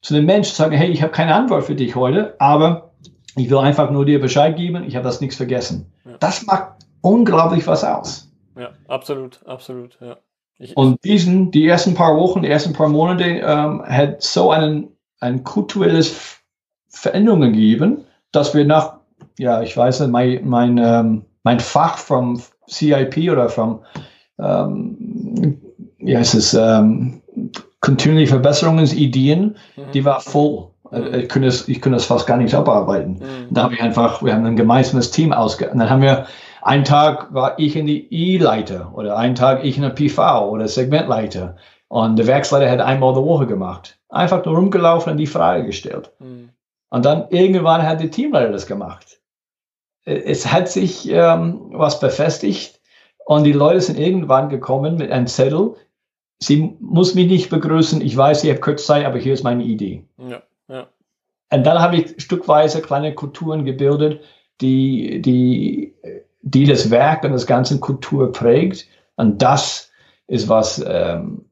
zu 0.00 0.14
den 0.14 0.26
Menschen 0.26 0.54
sagen, 0.54 0.76
hey, 0.76 0.88
ich 0.90 1.02
habe 1.02 1.12
keine 1.12 1.34
Antwort 1.34 1.64
für 1.64 1.74
dich 1.74 1.94
heute, 1.94 2.34
aber 2.38 2.92
ich 3.36 3.50
will 3.50 3.58
einfach 3.58 3.90
nur 3.90 4.04
dir 4.04 4.20
Bescheid 4.20 4.56
geben, 4.56 4.84
ich 4.86 4.96
habe 4.96 5.04
das 5.04 5.20
nichts 5.20 5.36
vergessen. 5.36 5.92
Ja. 6.04 6.16
Das 6.18 6.46
macht 6.46 6.72
unglaublich 7.00 7.66
was 7.66 7.84
aus. 7.84 8.30
Ja, 8.56 8.70
absolut, 8.88 9.40
absolut, 9.46 9.98
ja. 10.00 10.16
Ich, 10.58 10.76
und 10.76 11.04
diesen, 11.04 11.52
die 11.52 11.66
ersten 11.66 11.94
paar 11.94 12.16
Wochen, 12.16 12.42
die 12.42 12.48
ersten 12.48 12.72
paar 12.72 12.88
Monate 12.88 13.24
ähm, 13.24 13.82
hat 13.84 14.22
so 14.22 14.50
einen, 14.50 14.88
ein 15.20 15.44
kulturelles 15.44 16.40
Veränderung 16.88 17.42
gegeben, 17.42 18.04
dass 18.32 18.54
wir 18.54 18.64
nach, 18.64 18.98
ja, 19.38 19.62
ich 19.62 19.76
weiß 19.76 20.00
nicht, 20.00 20.10
mein, 20.10 20.40
mein, 20.48 20.78
ähm, 20.78 21.24
mein 21.44 21.60
Fach 21.60 21.96
vom 21.98 22.42
CIP 22.68 23.30
oder 23.30 23.48
vom, 23.48 23.84
ähm, 24.40 25.60
wie 25.98 26.16
heißt 26.16 26.34
es, 26.34 26.54
ähm, 26.54 27.22
kontinuierliche 27.80 28.32
Verbesserungsideen, 28.32 29.56
mhm. 29.76 29.82
die 29.92 30.04
war 30.04 30.20
voll. 30.20 30.68
Mhm. 30.90 31.14
Ich 31.14 31.28
könnte, 31.28 31.48
es, 31.48 31.68
ich 31.68 31.80
könnte 31.80 31.96
es 31.96 32.06
fast 32.06 32.26
gar 32.26 32.36
nicht 32.36 32.54
abarbeiten. 32.54 33.14
Mhm. 33.14 33.46
Da 33.50 33.64
habe 33.64 33.74
ich 33.74 33.82
einfach, 33.82 34.22
wir 34.22 34.34
haben 34.34 34.44
ein 34.44 34.56
gemeinsames 34.56 35.10
Team 35.10 35.32
ausge... 35.32 35.70
Und 35.70 35.78
dann 35.78 35.90
haben 35.90 36.02
wir, 36.02 36.26
einen 36.62 36.84
Tag 36.84 37.32
war 37.32 37.58
ich 37.58 37.76
in 37.76 37.86
die 37.86 38.12
E-Leiter 38.12 38.92
oder 38.94 39.16
einen 39.16 39.34
Tag 39.34 39.64
ich 39.64 39.76
in 39.76 39.82
der 39.82 39.90
PV 39.90 40.48
oder 40.48 40.68
Segmentleiter. 40.68 41.56
Und 41.88 42.16
der 42.16 42.26
Werksleiter 42.26 42.70
hat 42.70 42.80
einmal 42.80 43.14
die 43.14 43.20
Woche 43.20 43.46
gemacht. 43.46 43.98
Einfach 44.08 44.44
nur 44.44 44.56
rumgelaufen 44.56 45.12
und 45.12 45.18
die 45.18 45.26
Frage 45.26 45.64
gestellt. 45.64 46.10
Mhm. 46.18 46.50
Und 46.90 47.04
dann 47.04 47.26
irgendwann 47.30 47.82
hat 47.82 48.00
der 48.00 48.10
Teamleiter 48.10 48.52
das 48.52 48.66
gemacht. 48.66 49.18
Es 50.04 50.50
hat 50.50 50.68
sich 50.68 51.10
ähm, 51.10 51.70
was 51.72 52.00
befestigt 52.00 52.80
und 53.26 53.44
die 53.44 53.52
Leute 53.52 53.82
sind 53.82 53.98
irgendwann 53.98 54.48
gekommen 54.48 54.96
mit 54.96 55.12
einem 55.12 55.26
Zettel, 55.26 55.74
sie 56.38 56.76
muss 56.80 57.14
mich 57.14 57.28
nicht 57.28 57.50
begrüßen, 57.50 58.00
ich 58.00 58.16
weiß, 58.16 58.42
sie 58.42 58.50
hat 58.50 58.60
kurz 58.60 58.86
Zeit, 58.86 59.04
aber 59.04 59.18
hier 59.18 59.34
ist 59.34 59.44
meine 59.44 59.64
Idee. 59.64 60.04
Ja, 60.18 60.42
ja. 60.68 60.86
Und 61.50 61.64
dann 61.64 61.78
habe 61.80 61.96
ich 61.96 62.22
stückweise 62.22 62.82
kleine 62.82 63.14
Kulturen 63.14 63.64
gebildet, 63.64 64.20
die, 64.60 65.22
die, 65.22 65.94
die 66.42 66.64
das 66.64 66.90
Werk 66.90 67.24
und 67.24 67.32
das 67.32 67.46
ganze 67.46 67.80
Kultur 67.80 68.32
prägt. 68.32 68.86
Und 69.16 69.40
das 69.40 69.90
ist 70.26 70.48
was 70.48 70.84
ähm, 70.86 71.46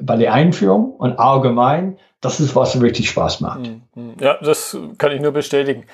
bei 0.00 0.16
der 0.16 0.32
Einführung 0.32 0.92
und 0.92 1.18
allgemein, 1.18 1.98
das 2.20 2.40
ist 2.40 2.56
was 2.56 2.80
richtig 2.80 3.10
Spaß 3.10 3.40
macht. 3.40 3.66
Hm, 3.66 3.82
hm. 3.94 4.14
Ja, 4.20 4.38
das 4.42 4.76
kann 4.96 5.12
ich 5.12 5.20
nur 5.20 5.32
bestätigen. 5.32 5.84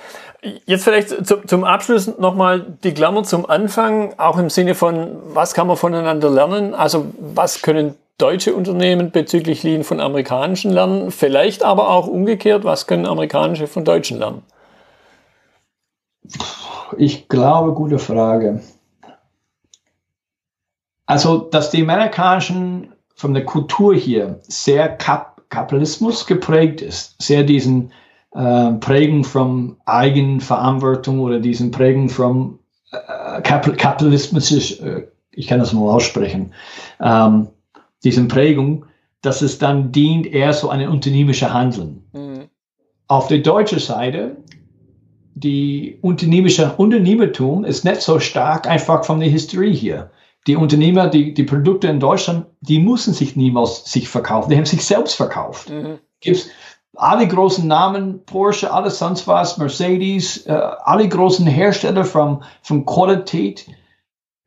Jetzt 0.64 0.84
vielleicht 0.84 1.26
zum, 1.26 1.46
zum 1.46 1.64
Abschluss 1.64 2.18
nochmal 2.18 2.64
die 2.82 2.94
Klammer 2.94 3.24
zum 3.24 3.44
Anfang, 3.46 4.14
auch 4.18 4.38
im 4.38 4.48
Sinne 4.48 4.74
von, 4.74 5.18
was 5.34 5.54
kann 5.54 5.66
man 5.66 5.76
voneinander 5.76 6.30
lernen? 6.30 6.74
Also 6.74 7.06
was 7.18 7.60
können 7.62 7.94
deutsche 8.18 8.54
Unternehmen 8.54 9.10
bezüglich 9.10 9.62
Lean 9.62 9.84
von 9.84 10.00
amerikanischen 10.00 10.70
lernen? 10.70 11.10
Vielleicht 11.10 11.62
aber 11.62 11.90
auch 11.90 12.06
umgekehrt, 12.06 12.64
was 12.64 12.86
können 12.86 13.06
amerikanische 13.06 13.66
von 13.66 13.84
deutschen 13.84 14.18
lernen? 14.18 14.42
Ich 16.96 17.28
glaube, 17.28 17.72
gute 17.72 17.98
Frage. 17.98 18.60
Also, 21.06 21.38
dass 21.38 21.70
die 21.70 21.82
amerikanischen 21.82 22.94
von 23.14 23.34
der 23.34 23.44
Kultur 23.44 23.94
hier 23.94 24.40
sehr 24.42 24.88
Kap 24.88 25.34
Kapitalismus 25.50 26.26
geprägt 26.26 26.80
ist, 26.80 27.20
sehr 27.22 27.44
diesen 27.44 27.92
äh, 28.34 28.72
Prägen 28.72 29.22
von 29.22 29.76
Eigenverantwortung 29.84 31.20
oder 31.20 31.38
diesen 31.38 31.70
Prägen 31.70 32.08
von 32.08 32.58
äh, 32.90 33.40
Kapitalismus, 33.42 34.80
äh, 34.80 35.06
ich 35.30 35.46
kann 35.46 35.60
das 35.60 35.72
mal 35.72 35.92
aussprechen, 35.92 36.52
ähm, 37.00 37.48
diesen 38.04 38.28
Prägung, 38.28 38.86
dass 39.22 39.42
es 39.42 39.58
dann 39.58 39.90
dient 39.90 40.26
eher 40.26 40.52
so 40.52 40.68
ein 40.68 40.86
unternehmerisches 40.88 41.52
Handeln. 41.52 42.04
Mhm. 42.12 42.48
Auf 43.08 43.28
der 43.28 43.38
deutschen 43.38 43.78
Seite, 43.78 44.36
die 45.34 45.98
unternehmerische 46.02 46.74
Unternehmertum 46.76 47.64
ist 47.64 47.84
nicht 47.84 48.02
so 48.02 48.20
stark 48.20 48.68
einfach 48.68 49.04
von 49.04 49.20
der 49.20 49.28
Historie 49.28 49.74
hier. 49.74 50.10
Die 50.46 50.56
Unternehmer, 50.56 51.08
die, 51.08 51.32
die 51.32 51.42
Produkte 51.42 51.88
in 51.88 52.00
Deutschland, 52.00 52.46
die 52.60 52.78
müssen 52.78 53.14
sich 53.14 53.34
niemals 53.34 53.90
sich 53.90 54.08
verkaufen. 54.08 54.50
Die 54.50 54.56
haben 54.56 54.66
sich 54.66 54.84
selbst 54.84 55.14
verkauft. 55.14 55.70
Mhm. 55.70 55.98
Gibt's 56.20 56.48
alle 56.96 57.26
großen 57.26 57.66
Namen, 57.66 58.24
Porsche, 58.24 58.72
alles 58.72 58.98
sonst 58.98 59.26
was, 59.26 59.58
Mercedes, 59.58 60.46
äh, 60.46 60.52
alle 60.52 61.08
großen 61.08 61.46
Hersteller 61.46 62.04
von, 62.04 62.44
von 62.62 62.84
Qualität, 62.86 63.66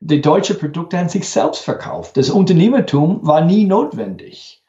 die 0.00 0.20
deutschen 0.20 0.58
Produkte 0.58 0.98
haben 0.98 1.08
sich 1.08 1.28
selbst 1.28 1.64
verkauft. 1.64 2.16
Das 2.16 2.30
Unternehmertum 2.30 3.20
war 3.22 3.44
nie 3.44 3.64
notwendig. 3.64 4.62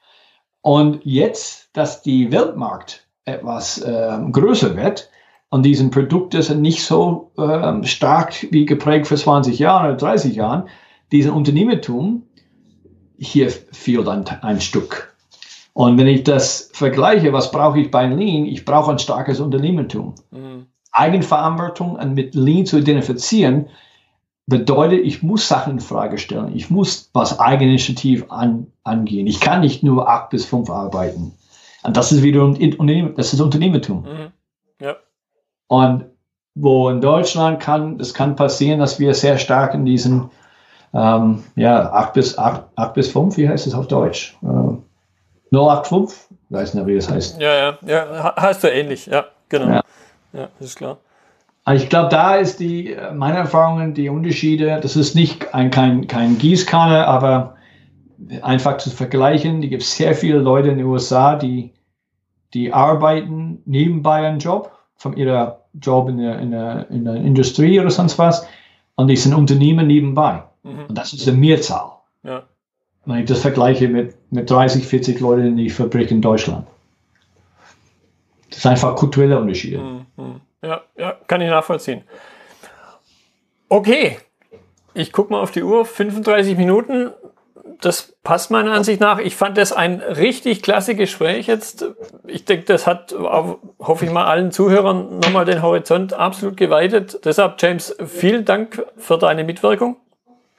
Und 0.61 1.01
jetzt, 1.03 1.69
dass 1.73 2.01
die 2.01 2.31
Weltmarkt 2.31 3.07
etwas 3.25 3.81
äh, 3.81 4.17
größer 4.31 4.75
wird 4.75 5.09
und 5.49 5.63
diese 5.63 5.87
Produkte 5.89 6.41
sind 6.41 6.61
nicht 6.61 6.83
so 6.83 7.31
äh, 7.37 7.83
stark 7.85 8.47
wie 8.51 8.65
geprägt 8.65 9.07
vor 9.07 9.17
20 9.17 9.57
Jahren 9.59 9.85
oder 9.85 9.97
30 9.97 10.35
Jahren, 10.35 10.67
dieses 11.11 11.31
Unternehmertum 11.31 12.23
hier 13.17 13.49
fehlt 13.49 14.07
ein, 14.07 14.25
ein 14.27 14.61
Stück. 14.61 15.15
Und 15.73 15.97
wenn 15.97 16.07
ich 16.07 16.23
das 16.23 16.69
vergleiche, 16.73 17.33
was 17.33 17.51
brauche 17.51 17.79
ich 17.79 17.91
bei 17.91 18.05
Lean? 18.05 18.45
Ich 18.45 18.65
brauche 18.65 18.91
ein 18.91 18.99
starkes 18.99 19.39
Unternehmertum. 19.39 20.15
Mhm. 20.31 20.67
Eigenverantwortung 20.91 21.95
und 21.95 22.13
mit 22.15 22.35
Lean 22.35 22.65
zu 22.65 22.79
identifizieren, 22.79 23.67
bedeutet, 24.49 25.01
ich 25.05 25.23
muss 25.23 25.47
Sachen 25.47 25.73
in 25.73 25.79
Frage 25.79 26.17
stellen. 26.17 26.55
Ich 26.55 26.69
muss 26.69 27.09
was 27.13 27.39
Eigeninitiativ 27.39 28.25
an, 28.29 28.67
angehen. 28.83 29.27
Ich 29.27 29.39
kann 29.39 29.61
nicht 29.61 29.83
nur 29.83 30.09
acht 30.09 30.31
bis 30.31 30.45
fünf 30.45 30.69
arbeiten. 30.69 31.33
Und 31.83 31.95
das 31.95 32.11
ist 32.11 32.23
wiederum 32.23 32.55
das 33.15 33.33
ist 33.33 33.39
Unternehmertum. 33.39 34.01
Mhm. 34.01 34.31
Ja. 34.81 34.95
Und 35.67 36.05
wo 36.55 36.89
in 36.89 36.99
Deutschland 36.99 37.59
kann, 37.59 37.99
es 37.99 38.13
kann 38.13 38.35
passieren, 38.35 38.79
dass 38.79 38.99
wir 38.99 39.13
sehr 39.13 39.37
stark 39.37 39.73
in 39.73 39.85
diesen 39.85 40.29
ähm, 40.93 41.43
ja, 41.55 41.91
8 41.91 42.13
bis, 42.13 42.37
8, 42.37 42.63
8 42.75 42.93
bis 42.93 43.11
5, 43.11 43.37
wie 43.37 43.47
heißt 43.47 43.67
es 43.67 43.73
auf 43.73 43.87
Deutsch? 43.87 44.35
Äh, 44.41 45.55
085? 45.55 46.17
Ich 46.31 46.55
weiß 46.55 46.73
nicht, 46.73 46.87
wie 46.87 46.95
das 46.95 47.09
heißt. 47.09 47.39
Ja, 47.39 47.53
ja, 47.55 47.77
ja, 47.85 48.35
heißt 48.35 48.61
so 48.61 48.67
ähnlich, 48.67 49.05
ja, 49.05 49.25
genau. 49.47 49.67
Ja, 49.67 49.83
ja 50.33 50.49
ist 50.59 50.75
klar. 50.75 50.97
Also 51.69 51.83
ich 51.83 51.89
glaube, 51.91 52.09
da 52.09 52.33
ist 52.33 52.59
die, 52.59 52.97
meine 53.13 53.37
Erfahrungen, 53.37 53.93
die 53.93 54.09
Unterschiede, 54.09 54.79
das 54.81 54.95
ist 54.95 55.13
nicht 55.13 55.53
ein, 55.53 55.69
kein, 55.69 56.07
kein 56.07 56.39
Gießkanne, 56.39 57.05
aber 57.05 57.57
einfach 58.41 58.77
zu 58.77 58.89
vergleichen, 58.89 59.61
die 59.61 59.69
gibt 59.69 59.83
sehr 59.83 60.15
viele 60.15 60.39
Leute 60.39 60.69
in 60.69 60.79
den 60.79 60.87
USA, 60.87 61.35
die, 61.35 61.73
die 62.55 62.73
arbeiten 62.73 63.61
nebenbei 63.65 64.27
einen 64.27 64.39
Job, 64.39 64.71
von 64.95 65.15
ihrer 65.15 65.59
Job 65.79 66.09
in 66.09 66.17
der, 66.17 66.39
in 66.39 66.49
der, 66.49 66.89
in 66.89 67.05
der 67.05 67.17
Industrie 67.17 67.79
oder 67.79 67.91
sonst 67.91 68.17
was, 68.17 68.47
und 68.95 69.07
die 69.07 69.15
sind 69.15 69.35
Unternehmen 69.35 69.85
nebenbei. 69.85 70.41
Mhm. 70.63 70.85
Und 70.87 70.97
das 70.97 71.13
ist 71.13 71.27
eine 71.27 71.37
Mehrzahl. 71.37 71.91
Ja. 72.23 72.45
Wenn 73.05 73.19
ich 73.19 73.25
das 73.25 73.41
vergleiche 73.41 73.89
mit, 73.89 74.15
mit 74.31 74.49
30, 74.49 74.87
40 74.87 75.19
Leuten 75.19 75.45
in 75.45 75.57
die 75.57 75.69
Fabrik 75.69 76.09
in 76.09 76.23
Deutschland. 76.23 76.65
Das 78.49 78.63
sind 78.63 78.71
einfach 78.71 78.95
kulturelle 78.95 79.39
Unterschiede. 79.39 79.77
Mhm. 80.17 80.41
Ja, 80.61 80.81
ja, 80.97 81.15
kann 81.27 81.41
ich 81.41 81.49
nachvollziehen. 81.49 82.03
Okay, 83.69 84.17
ich 84.93 85.11
gucke 85.13 85.31
mal 85.31 85.41
auf 85.41 85.51
die 85.51 85.63
Uhr, 85.63 85.85
35 85.85 86.57
Minuten. 86.57 87.11
Das 87.81 88.13
passt 88.23 88.51
meiner 88.51 88.73
Ansicht 88.73 88.99
nach. 88.99 89.19
Ich 89.19 89.35
fand 89.35 89.57
das 89.57 89.71
ein 89.71 90.01
richtig 90.01 90.61
klasse 90.61 90.95
Gespräch 90.95 91.47
jetzt. 91.47 91.85
Ich 92.25 92.43
denke, 92.43 92.65
das 92.65 92.87
hat, 92.87 93.15
hoffe 93.79 94.05
ich 94.05 94.11
mal, 94.11 94.25
allen 94.25 94.51
Zuhörern 94.51 95.19
nochmal 95.19 95.45
den 95.45 95.61
Horizont 95.61 96.13
absolut 96.13 96.57
geweitet. 96.57 97.21
Deshalb, 97.23 97.61
James, 97.61 97.95
vielen 98.05 98.43
Dank 98.43 98.83
für 98.97 99.17
deine 99.17 99.43
Mitwirkung. 99.45 99.97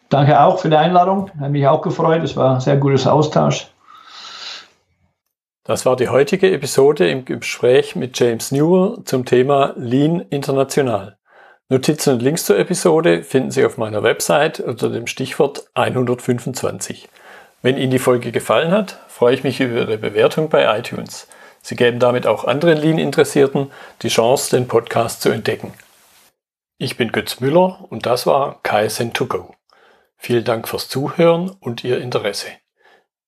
Danke 0.08 0.40
auch 0.40 0.58
für 0.60 0.70
die 0.70 0.76
Einladung. 0.76 1.30
Hat 1.38 1.50
mich 1.50 1.66
auch 1.66 1.82
gefreut. 1.82 2.22
Es 2.22 2.36
war 2.36 2.54
ein 2.54 2.60
sehr 2.60 2.76
gutes 2.76 3.06
Austausch. 3.06 3.68
Das 5.64 5.84
war 5.84 5.96
die 5.96 6.08
heutige 6.08 6.50
Episode 6.52 7.08
im 7.10 7.26
Gespräch 7.26 7.94
mit 7.94 8.18
James 8.18 8.50
Newell 8.50 9.04
zum 9.04 9.26
Thema 9.26 9.74
Lean 9.76 10.20
International. 10.30 11.18
Notizen 11.68 12.14
und 12.14 12.22
Links 12.22 12.46
zur 12.46 12.58
Episode 12.58 13.22
finden 13.22 13.50
Sie 13.50 13.64
auf 13.64 13.76
meiner 13.76 14.02
Website 14.02 14.58
unter 14.58 14.88
dem 14.88 15.06
Stichwort 15.06 15.66
125. 15.74 17.08
Wenn 17.62 17.76
Ihnen 17.76 17.90
die 17.90 17.98
Folge 17.98 18.32
gefallen 18.32 18.72
hat, 18.72 18.98
freue 19.08 19.34
ich 19.34 19.44
mich 19.44 19.60
über 19.60 19.80
Ihre 19.80 19.98
Bewertung 19.98 20.48
bei 20.48 20.78
iTunes. 20.78 21.28
Sie 21.60 21.76
geben 21.76 21.98
damit 21.98 22.26
auch 22.26 22.44
anderen 22.44 22.78
Lean-Interessierten 22.78 23.70
die 24.00 24.08
Chance, 24.08 24.56
den 24.56 24.66
Podcast 24.66 25.20
zu 25.20 25.28
entdecken. 25.28 25.74
Ich 26.78 26.96
bin 26.96 27.12
Götz 27.12 27.40
Müller 27.40 27.84
und 27.90 28.06
das 28.06 28.26
war 28.26 28.60
KSN2Go. 28.64 29.52
Vielen 30.16 30.44
Dank 30.44 30.66
fürs 30.66 30.88
Zuhören 30.88 31.50
und 31.60 31.84
Ihr 31.84 32.00
Interesse. 32.00 32.46